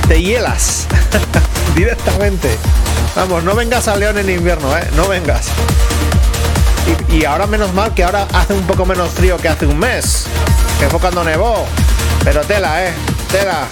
Te 0.09 0.20
hielas 0.20 0.89
directamente. 1.76 2.59
Vamos, 3.14 3.44
no 3.44 3.55
vengas 3.55 3.86
a 3.86 3.94
León 3.94 4.18
en 4.18 4.28
invierno, 4.28 4.76
¿eh? 4.76 4.82
No 4.97 5.06
vengas. 5.06 5.47
Y, 7.12 7.24
ahora 7.24 7.47
menos 7.47 7.72
mal 7.72 7.94
que 7.94 8.02
ahora 8.02 8.26
hace 8.32 8.55
un 8.55 8.66
poco 8.66 8.85
menos 8.85 9.10
frío 9.10 9.36
que 9.36 9.48
hace 9.48 9.66
un 9.66 9.78
mes. 9.78 10.26
Que 10.81 10.89
fue 10.89 10.98
cuando 10.98 11.22
nevó. 11.22 11.64
Pero 12.24 12.40
tela, 12.40 12.89
¿eh? 12.89 12.93
Tela. 13.31 13.68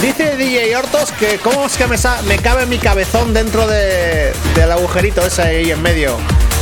Dice 0.00 0.36
DJ 0.36 0.76
Hortos 0.76 1.10
que 1.10 1.38
cómo 1.40 1.66
es 1.66 1.76
que 1.76 1.88
me, 1.88 1.96
me 2.28 2.38
cabe 2.38 2.66
mi 2.66 2.78
cabezón 2.78 3.34
dentro 3.34 3.66
de, 3.66 4.32
del 4.54 4.70
agujerito 4.70 5.26
ese 5.26 5.42
ahí 5.42 5.70
en 5.72 5.82
medio. 5.82 6.16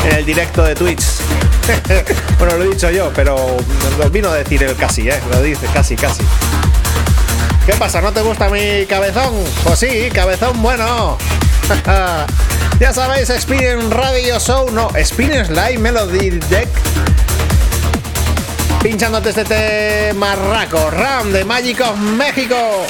En 0.08 0.16
el 0.16 0.24
directo 0.24 0.62
de 0.62 0.74
Twitch. 0.74 1.23
bueno, 2.38 2.56
lo 2.58 2.64
he 2.64 2.68
dicho 2.68 2.90
yo, 2.90 3.10
pero 3.14 3.56
lo 3.98 4.10
vino 4.10 4.28
a 4.28 4.34
decir 4.34 4.62
el 4.62 4.76
casi, 4.76 5.08
¿eh? 5.08 5.20
Lo 5.30 5.42
dice 5.42 5.66
casi, 5.72 5.96
casi. 5.96 6.22
¿Qué 7.66 7.72
pasa? 7.74 8.00
¿No 8.00 8.12
te 8.12 8.20
gusta 8.20 8.50
mi 8.50 8.84
cabezón? 8.86 9.32
Pues 9.62 9.78
sí, 9.78 10.10
cabezón 10.12 10.60
bueno. 10.60 11.16
ya 12.78 12.92
sabéis, 12.92 13.30
Experience 13.30 13.94
Radio 13.94 14.38
Show, 14.38 14.70
no, 14.70 14.90
Experience 14.94 15.50
Live 15.50 15.78
Melody 15.78 16.30
Deck. 16.30 16.68
Pinchándote 18.82 19.30
este 19.30 19.44
tema 19.44 20.34
raco, 20.34 20.90
Ram 20.90 21.32
de 21.32 21.44
Magic 21.46 21.80
of 21.80 21.96
México. 21.96 22.84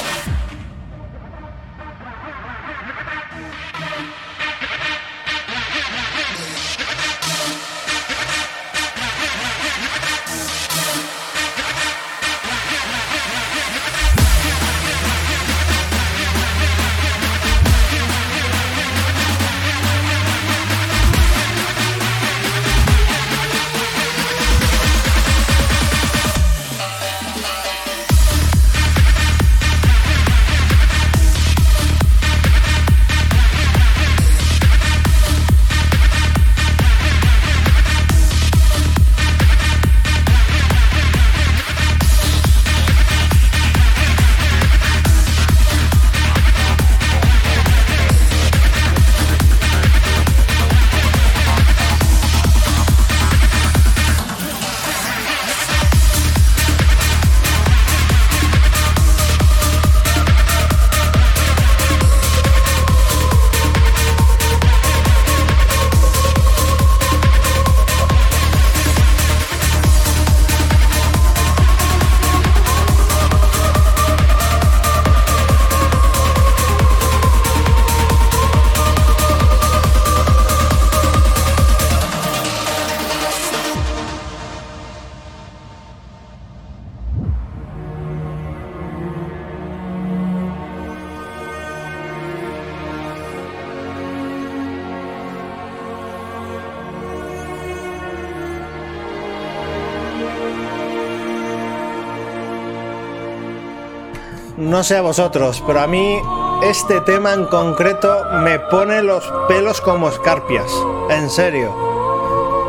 Sé 104.85 104.97
a 104.97 105.01
vosotros, 105.01 105.63
pero 105.65 105.81
a 105.81 105.87
mí 105.87 106.21
este 106.61 107.01
tema 107.01 107.33
en 107.33 107.45
concreto 107.45 108.23
me 108.43 108.59
pone 108.59 109.01
los 109.01 109.23
pelos 109.47 109.81
como 109.81 110.09
escarpias. 110.09 110.71
En 111.09 111.31
serio. 111.31 111.73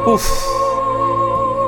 Uf. 0.07 0.27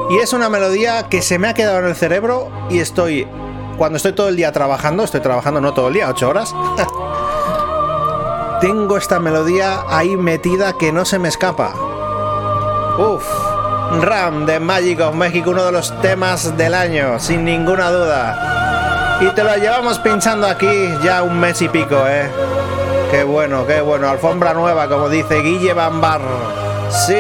Y 0.09 0.17
es 0.17 0.33
una 0.33 0.49
melodía 0.49 1.11
que 1.11 1.21
se 1.21 1.39
me 1.39 1.49
ha 1.49 1.55
quedado 1.55 1.81
en 1.81 1.85
el 1.85 1.95
cerebro 1.95 2.51
y 2.71 2.79
estoy... 2.79 3.29
Cuando 3.77 3.99
estoy 3.99 4.15
todo 4.15 4.29
el 4.29 4.37
día 4.37 4.51
trabajando, 4.51 5.05
estoy 5.05 5.21
trabajando 5.21 5.61
no 5.61 5.75
todo 5.75 5.89
el 5.89 5.95
día, 5.95 6.09
8 6.09 6.29
horas. 6.29 6.55
tengo 8.63 8.97
esta 8.97 9.21
melodía 9.21 9.85
ahí 9.89 10.17
metida 10.17 10.73
que 10.79 10.93
no 10.93 11.05
se 11.05 11.19
me 11.19 11.29
escapa. 11.29 11.75
Uf. 12.99 13.25
Ram 14.01 14.47
de 14.47 14.61
Magic 14.61 15.01
of 15.01 15.15
México, 15.15 15.51
uno 15.51 15.65
de 15.65 15.73
los 15.73 16.01
temas 16.01 16.57
del 16.57 16.75
año, 16.75 17.19
sin 17.21 17.45
ninguna 17.45 17.91
duda. 17.91 18.58
Y 19.21 19.31
te 19.31 19.43
lo 19.43 19.57
llevamos 19.57 19.99
pinchando 19.99 20.47
aquí 20.47 20.95
ya 21.03 21.23
un 21.23 21.41
mes 21.41 21.61
y 21.61 21.69
pico, 21.69 22.07
¿eh? 22.07 22.31
Qué 23.11 23.25
bueno, 23.25 23.67
qué 23.67 23.81
bueno. 23.81 24.09
Alfombra 24.09 24.55
nueva, 24.55 24.89
como 24.89 25.09
dice 25.09 25.41
Guille 25.41 25.73
Bambar. 25.73 26.21
Sí. 27.07 27.15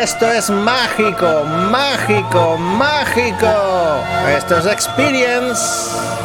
Esto 0.00 0.30
es 0.30 0.48
mágico, 0.48 1.44
mágico, 1.70 2.56
mágico. 2.56 3.46
Esto 4.36 4.58
es 4.58 4.66
Experience. 4.66 6.15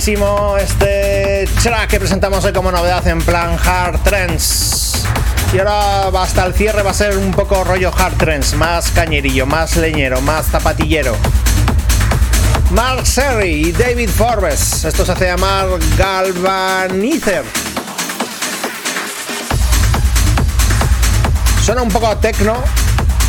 Este 0.00 1.48
track 1.60 1.90
que 1.90 1.98
presentamos 1.98 2.44
hoy 2.44 2.52
como 2.52 2.70
novedad 2.70 3.04
en 3.08 3.20
plan 3.20 3.58
Hard 3.58 4.00
Trends. 4.04 5.04
Y 5.52 5.58
ahora 5.58 6.06
hasta 6.22 6.46
el 6.46 6.54
cierre 6.54 6.82
va 6.82 6.92
a 6.92 6.94
ser 6.94 7.16
un 7.18 7.32
poco 7.32 7.64
rollo 7.64 7.90
Hard 7.92 8.16
Trends, 8.16 8.54
más 8.54 8.92
cañerillo, 8.92 9.44
más 9.44 9.76
leñero, 9.76 10.20
más 10.20 10.46
zapatillero. 10.46 11.16
Mark 12.70 13.04
Serry 13.08 13.68
y 13.68 13.72
David 13.72 14.08
Forbes. 14.08 14.84
Esto 14.84 15.04
se 15.04 15.12
hace 15.12 15.26
llamar 15.26 15.66
Galvanizer. 15.96 17.42
Suena 21.64 21.82
un 21.82 21.88
poco 21.88 22.16
techno 22.18 22.62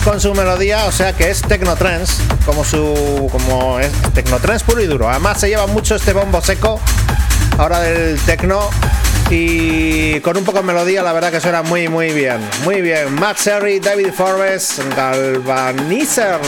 con 0.04 0.20
su 0.20 0.34
melodía, 0.34 0.86
o 0.86 0.92
sea 0.92 1.14
que 1.14 1.30
es 1.30 1.42
techno 1.42 1.76
trance, 1.76 2.22
como 2.46 2.64
su 2.64 3.30
como 3.32 3.80
es 3.80 3.92
techno 4.14 4.38
trance 4.40 4.66
puro 4.66 4.82
y 4.82 4.86
duro. 4.86 5.10
Además 5.10 5.40
se 5.40 5.50
lleva 5.50 5.68
mucho 5.68 5.96
este 5.96 6.14
bombo 6.14 6.42
seco 6.42 6.80
ahora 7.58 7.80
del 7.80 8.20
techno 8.22 8.70
y 9.30 10.20
con 10.22 10.38
un 10.38 10.44
poco 10.44 10.60
de 10.60 10.66
melodía 10.66 11.02
la 11.04 11.14
verdad 11.14 11.32
que 11.32 11.40
suena 11.40 11.62
muy 11.62 11.88
muy 11.88 12.12
bien. 12.12 12.40
Muy 12.64 12.82
bien. 12.82 13.14
Max 13.16 13.42
Serry, 13.42 13.80
David 13.80 14.12
Forbes, 14.14 14.82
Galvanizer. 14.96 16.40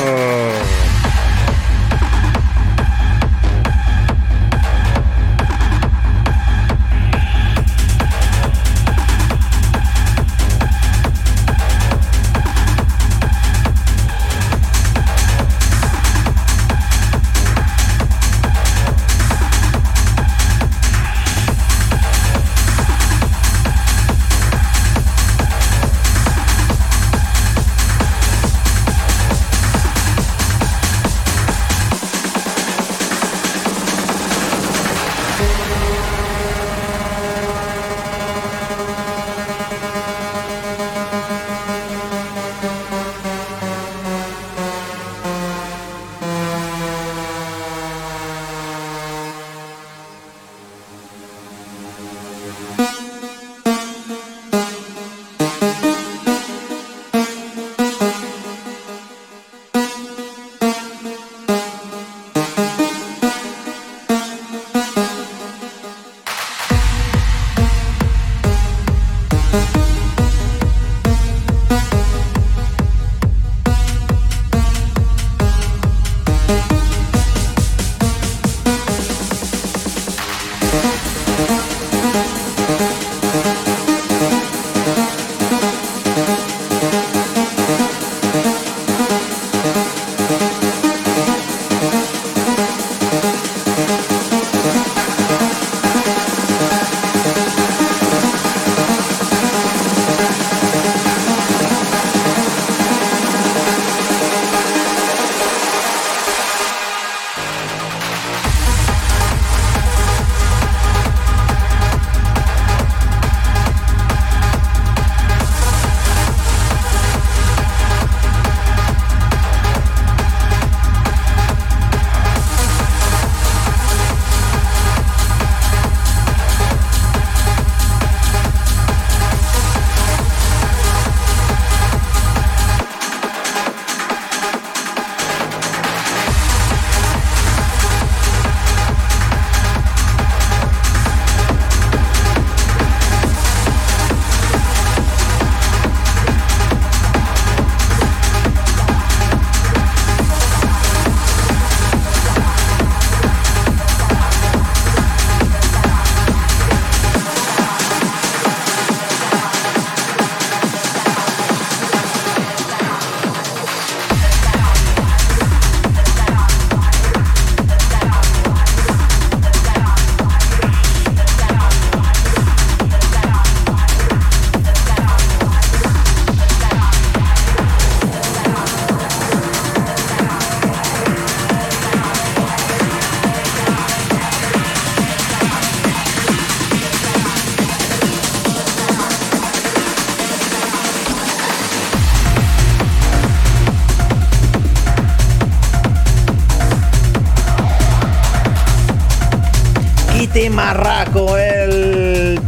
El 200.73 202.39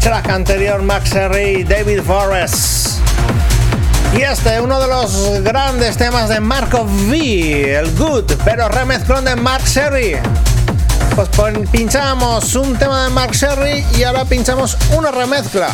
track 0.00 0.28
anterior 0.28 0.82
Max 0.82 1.14
Herry, 1.14 1.64
David 1.64 2.02
Forrest. 2.02 2.98
Y 4.14 4.20
este, 4.20 4.60
uno 4.60 4.78
de 4.78 4.88
los 4.88 5.42
grandes 5.42 5.96
temas 5.96 6.28
de 6.28 6.38
Marco 6.38 6.82
V, 6.82 7.74
el 7.78 7.96
Good, 7.96 8.32
pero 8.44 8.68
remezclón 8.68 9.24
de 9.24 9.36
Mark 9.36 9.64
Sherry. 9.64 10.16
Pues 11.16 11.30
pinchamos 11.70 12.54
un 12.56 12.76
tema 12.76 13.04
de 13.04 13.10
Mark 13.10 13.32
Sherry 13.32 13.82
y 13.96 14.02
ahora 14.02 14.26
pinchamos 14.26 14.76
una 14.94 15.10
remezcla. 15.10 15.68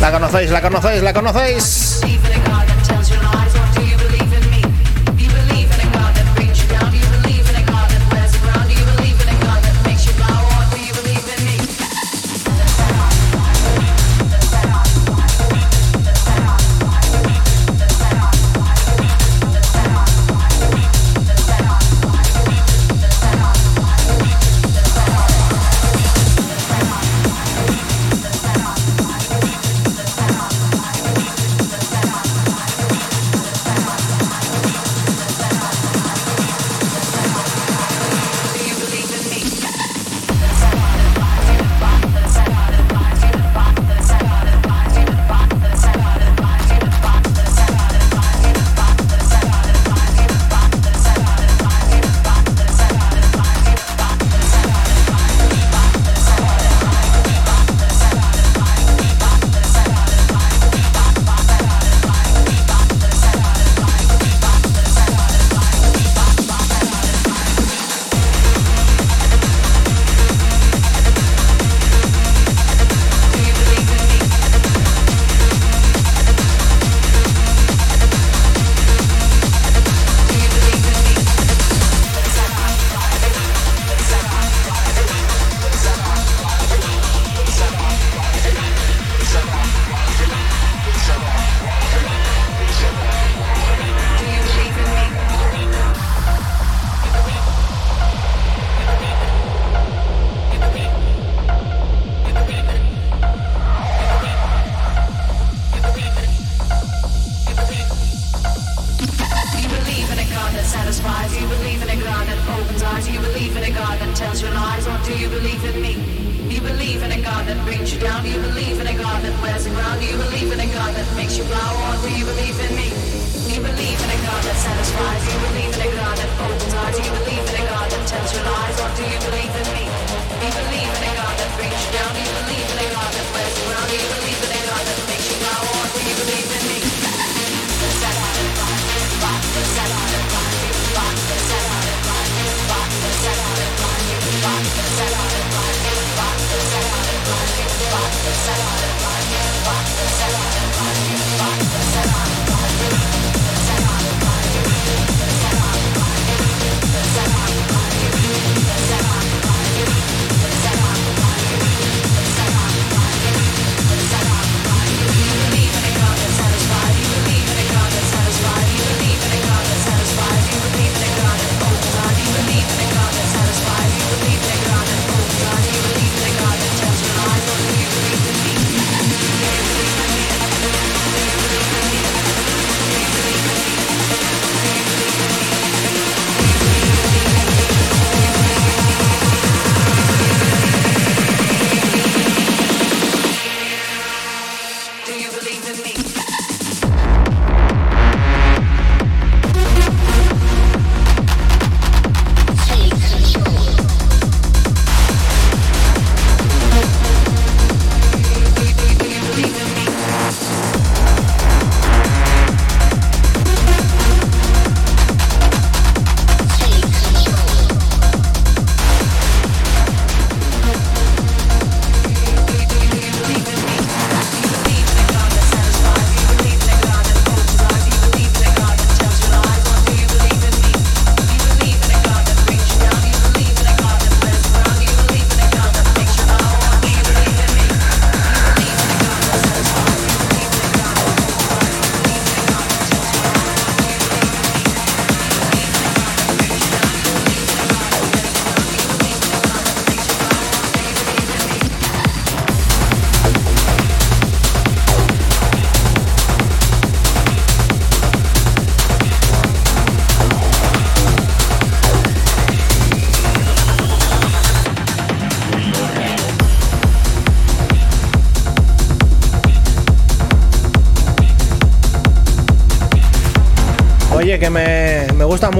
La 0.00 0.12
conocéis, 0.12 0.50
la 0.50 0.62
conocéis, 0.62 1.02
la 1.02 1.12
conocéis. 1.12 2.00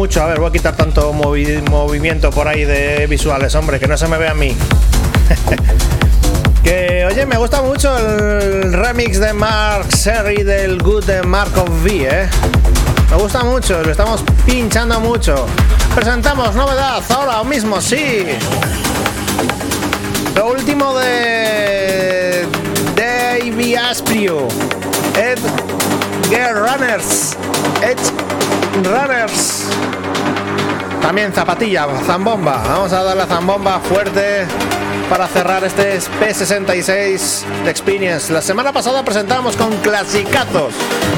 Mucho. 0.00 0.22
A 0.22 0.26
ver, 0.28 0.40
voy 0.40 0.48
a 0.48 0.52
quitar 0.52 0.74
tanto 0.76 1.12
movi- 1.12 1.60
movimiento 1.68 2.30
por 2.30 2.48
ahí 2.48 2.64
de 2.64 3.06
visuales, 3.06 3.54
hombre, 3.54 3.78
que 3.78 3.86
no 3.86 3.98
se 3.98 4.08
me 4.08 4.16
vea 4.16 4.30
a 4.30 4.34
mí. 4.34 4.56
que, 6.64 7.04
oye, 7.04 7.26
me 7.26 7.36
gusta 7.36 7.60
mucho 7.60 7.94
el 7.98 8.72
remix 8.72 9.20
de 9.20 9.34
Mark 9.34 9.92
Serry 9.94 10.42
del 10.42 10.82
Good 10.82 11.04
de 11.04 11.22
Mark 11.22 11.52
of 11.58 11.68
V, 11.84 12.08
¿eh? 12.10 12.28
Me 13.10 13.16
gusta 13.18 13.44
mucho, 13.44 13.82
lo 13.82 13.90
estamos 13.90 14.24
pinchando 14.46 14.98
mucho. 15.00 15.44
Presentamos 15.94 16.54
novedad 16.54 17.02
ahora 17.10 17.44
mismo, 17.44 17.78
sí. 17.82 18.24
Lo 20.34 20.46
último 20.52 20.98
de 20.98 22.46
Davey 22.96 23.74
Asprio, 23.74 24.48
Ed 25.18 25.38
Gear 26.30 26.54
Runners, 26.54 27.36
Ed 27.82 27.98
Runners. 28.74 29.64
También 31.02 31.32
zapatilla, 31.32 31.86
zambomba. 32.06 32.62
Vamos 32.68 32.92
a 32.92 33.02
dar 33.02 33.16
la 33.16 33.26
zambomba 33.26 33.80
fuerte 33.80 34.46
para 35.08 35.26
cerrar 35.26 35.64
este 35.64 35.98
P66 35.98 37.42
de 37.64 37.70
Experience. 37.70 38.32
La 38.32 38.40
semana 38.40 38.72
pasada 38.72 39.04
presentamos 39.04 39.56
con 39.56 39.76
clasicazos 39.78 40.74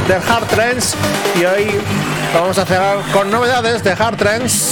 del 0.09 0.23
Hard 0.29 0.47
Trends 0.47 0.95
y 1.39 1.45
hoy 1.45 1.81
vamos 2.35 2.57
a 2.59 2.65
cerrar 2.65 2.99
con 3.13 3.31
novedades 3.31 3.85
de 3.85 3.93
Hard 3.93 4.17
Trends. 4.17 4.72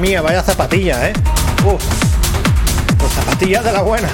Mía, 0.00 0.22
vaya 0.22 0.42
zapatilla, 0.42 1.08
¿eh? 1.08 1.12
Pues 1.62 3.12
zapatilla 3.12 3.62
de 3.62 3.72
la 3.72 3.82
buena. 3.82 4.08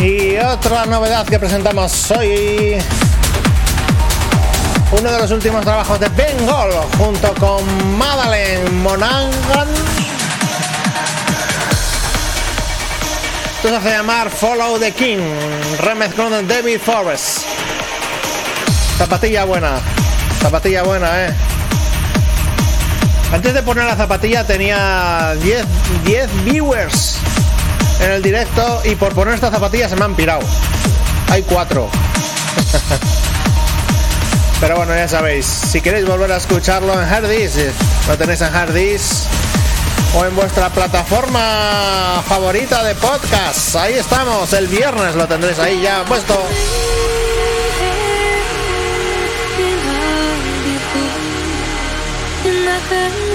Y 0.00 0.36
otra 0.36 0.84
novedad 0.84 1.26
que 1.26 1.38
presentamos 1.38 2.10
hoy. 2.10 2.76
Uno 4.92 5.10
de 5.10 5.18
los 5.18 5.30
últimos 5.30 5.64
trabajos 5.64 5.98
de 5.98 6.08
Bengal 6.10 6.70
junto 6.98 7.34
con 7.34 7.96
Madeleine 7.96 8.68
Monaghan. 8.70 9.68
Esto 13.56 13.68
se 13.68 13.76
hace 13.76 13.90
llamar 13.90 14.30
Follow 14.30 14.78
the 14.78 14.92
King, 14.92 15.18
remezclado 15.80 16.30
de 16.30 16.42
David 16.42 16.78
Forrest. 16.78 17.46
Zapatilla 18.98 19.44
buena, 19.44 19.80
zapatilla 20.42 20.82
buena, 20.82 21.24
eh. 21.24 21.34
Antes 23.34 23.52
de 23.52 23.62
poner 23.64 23.84
la 23.84 23.96
zapatilla 23.96 24.46
tenía 24.46 25.34
10, 25.42 25.66
10 26.04 26.44
viewers 26.44 27.16
en 28.00 28.12
el 28.12 28.22
directo 28.22 28.80
y 28.84 28.94
por 28.94 29.12
poner 29.12 29.34
esta 29.34 29.50
zapatilla 29.50 29.88
se 29.88 29.96
me 29.96 30.04
han 30.04 30.14
pirado. 30.14 30.42
Hay 31.30 31.42
cuatro. 31.42 31.90
Pero 34.60 34.76
bueno, 34.76 34.94
ya 34.94 35.08
sabéis, 35.08 35.46
si 35.46 35.80
queréis 35.80 36.06
volver 36.06 36.30
a 36.30 36.36
escucharlo 36.36 36.92
en 36.92 37.08
Hardis, 37.08 37.58
lo 38.06 38.16
tenéis 38.16 38.40
en 38.40 38.54
Hardis 38.54 39.24
o 40.16 40.24
en 40.24 40.36
vuestra 40.36 40.70
plataforma 40.70 42.22
favorita 42.28 42.84
de 42.84 42.94
podcast. 42.94 43.74
Ahí 43.74 43.94
estamos, 43.94 44.52
el 44.52 44.68
viernes 44.68 45.16
lo 45.16 45.26
tendréis 45.26 45.58
ahí 45.58 45.82
ya 45.82 46.04
puesto. 46.04 46.40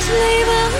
Como 0.10 0.79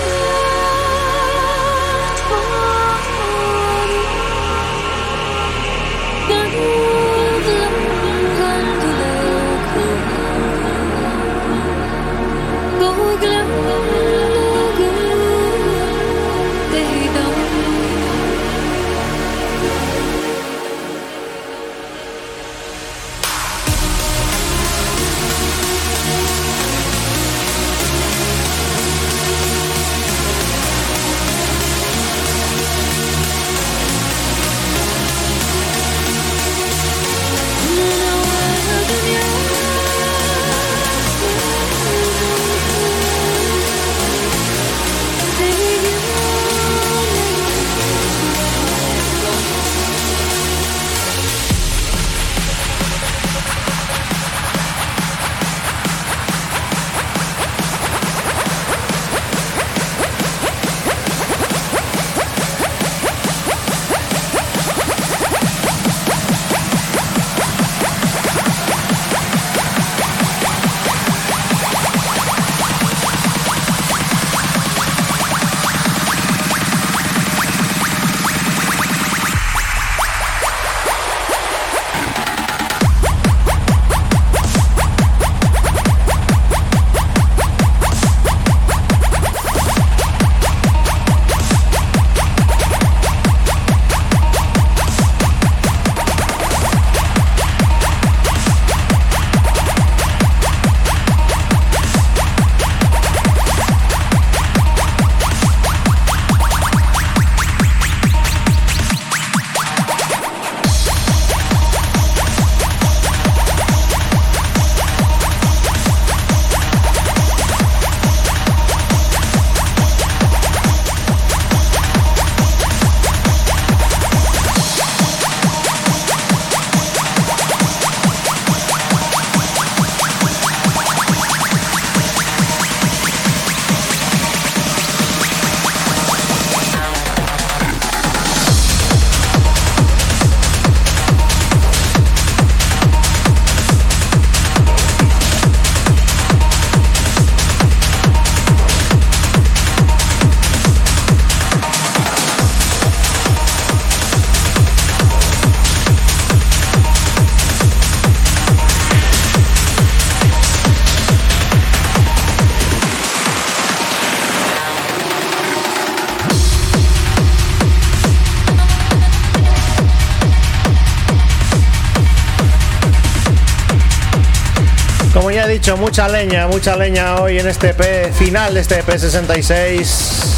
ya 175.70 175.74
he 175.74 175.76
dicho, 175.76 175.76
mucha 175.76 176.08
leña, 176.08 176.48
mucha 176.48 176.76
leña 176.76 177.16
hoy 177.16 177.38
en 177.38 177.46
este 177.46 177.70
EP 177.70 178.12
final 178.12 178.54
de 178.54 178.60
este 178.60 178.80
EP 178.80 178.90
66. 178.90 180.36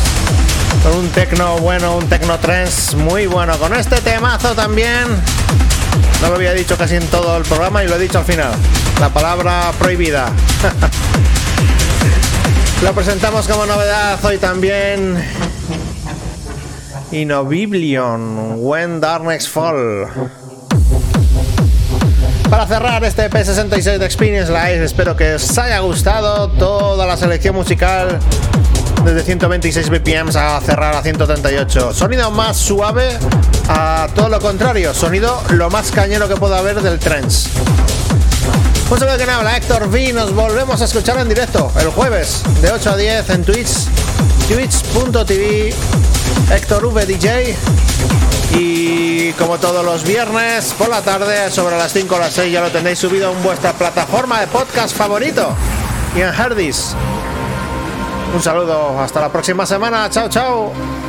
Con 0.82 0.96
un 0.96 1.08
tecno 1.10 1.58
bueno, 1.58 1.96
un 1.96 2.08
tecno 2.08 2.38
trance 2.38 2.96
muy 2.96 3.26
bueno. 3.26 3.56
Con 3.58 3.74
este 3.74 4.00
temazo 4.00 4.54
también. 4.54 5.06
No 6.20 6.28
lo 6.28 6.36
había 6.36 6.52
dicho 6.52 6.76
casi 6.76 6.96
en 6.96 7.06
todo 7.06 7.36
el 7.36 7.44
programa 7.44 7.82
y 7.82 7.88
lo 7.88 7.96
he 7.96 7.98
dicho 7.98 8.18
al 8.18 8.24
final. 8.24 8.52
La 9.00 9.08
palabra 9.08 9.72
prohibida. 9.78 10.30
lo 12.82 12.92
presentamos 12.92 13.48
como 13.48 13.66
novedad 13.66 14.22
hoy 14.24 14.38
también. 14.38 15.22
Innoviblion, 17.12 18.56
When 18.58 19.00
Darkness 19.00 19.48
Fall. 19.48 20.08
Cerrar 22.72 23.04
este 23.04 23.28
P66 23.28 23.98
de 23.98 24.06
Experience 24.06 24.50
Live, 24.50 24.82
espero 24.82 25.14
que 25.14 25.34
os 25.34 25.58
haya 25.58 25.78
gustado 25.80 26.48
toda 26.48 27.04
la 27.04 27.18
selección 27.18 27.54
musical 27.54 28.18
desde 29.04 29.24
126 29.24 29.90
BPM 29.90 30.30
a 30.34 30.58
cerrar 30.62 30.96
a 30.96 31.02
138. 31.02 31.92
Sonido 31.92 32.30
más 32.30 32.56
suave 32.56 33.18
a 33.68 34.08
todo 34.14 34.30
lo 34.30 34.40
contrario, 34.40 34.94
sonido 34.94 35.42
lo 35.50 35.68
más 35.68 35.90
cañero 35.92 36.28
que 36.28 36.36
pueda 36.36 36.60
haber 36.60 36.80
del 36.80 36.98
trance. 36.98 37.50
Un 38.90 38.98
saludo 38.98 39.18
que 39.18 39.30
habla 39.30 39.54
Héctor 39.54 39.88
V, 39.88 40.14
nos 40.14 40.34
volvemos 40.34 40.80
a 40.80 40.86
escuchar 40.86 41.18
en 41.18 41.28
directo 41.28 41.70
el 41.78 41.88
jueves 41.88 42.42
de 42.62 42.72
8 42.72 42.90
a 42.90 42.96
10 42.96 43.30
en 43.30 43.44
Twitch, 43.44 43.84
twitch.tv, 44.48 45.74
Héctor 46.50 46.86
V 46.86 47.04
DJ. 47.04 47.54
Y 48.54 49.32
como 49.32 49.58
todos 49.58 49.84
los 49.84 50.04
viernes 50.04 50.74
por 50.76 50.88
la 50.88 51.02
tarde, 51.02 51.50
sobre 51.50 51.76
las 51.76 51.92
5 51.92 52.14
o 52.14 52.18
las 52.18 52.32
6, 52.34 52.52
ya 52.52 52.60
lo 52.60 52.70
tenéis 52.70 52.98
subido 52.98 53.32
en 53.32 53.42
vuestra 53.42 53.72
plataforma 53.72 54.40
de 54.40 54.46
podcast 54.46 54.96
favorito 54.96 55.54
y 56.16 56.20
en 56.20 56.28
Hardis. 56.28 56.94
Un 58.34 58.42
saludo, 58.42 58.98
hasta 59.00 59.20
la 59.20 59.30
próxima 59.30 59.66
semana. 59.66 60.08
Chao, 60.10 60.28
chao. 60.28 61.01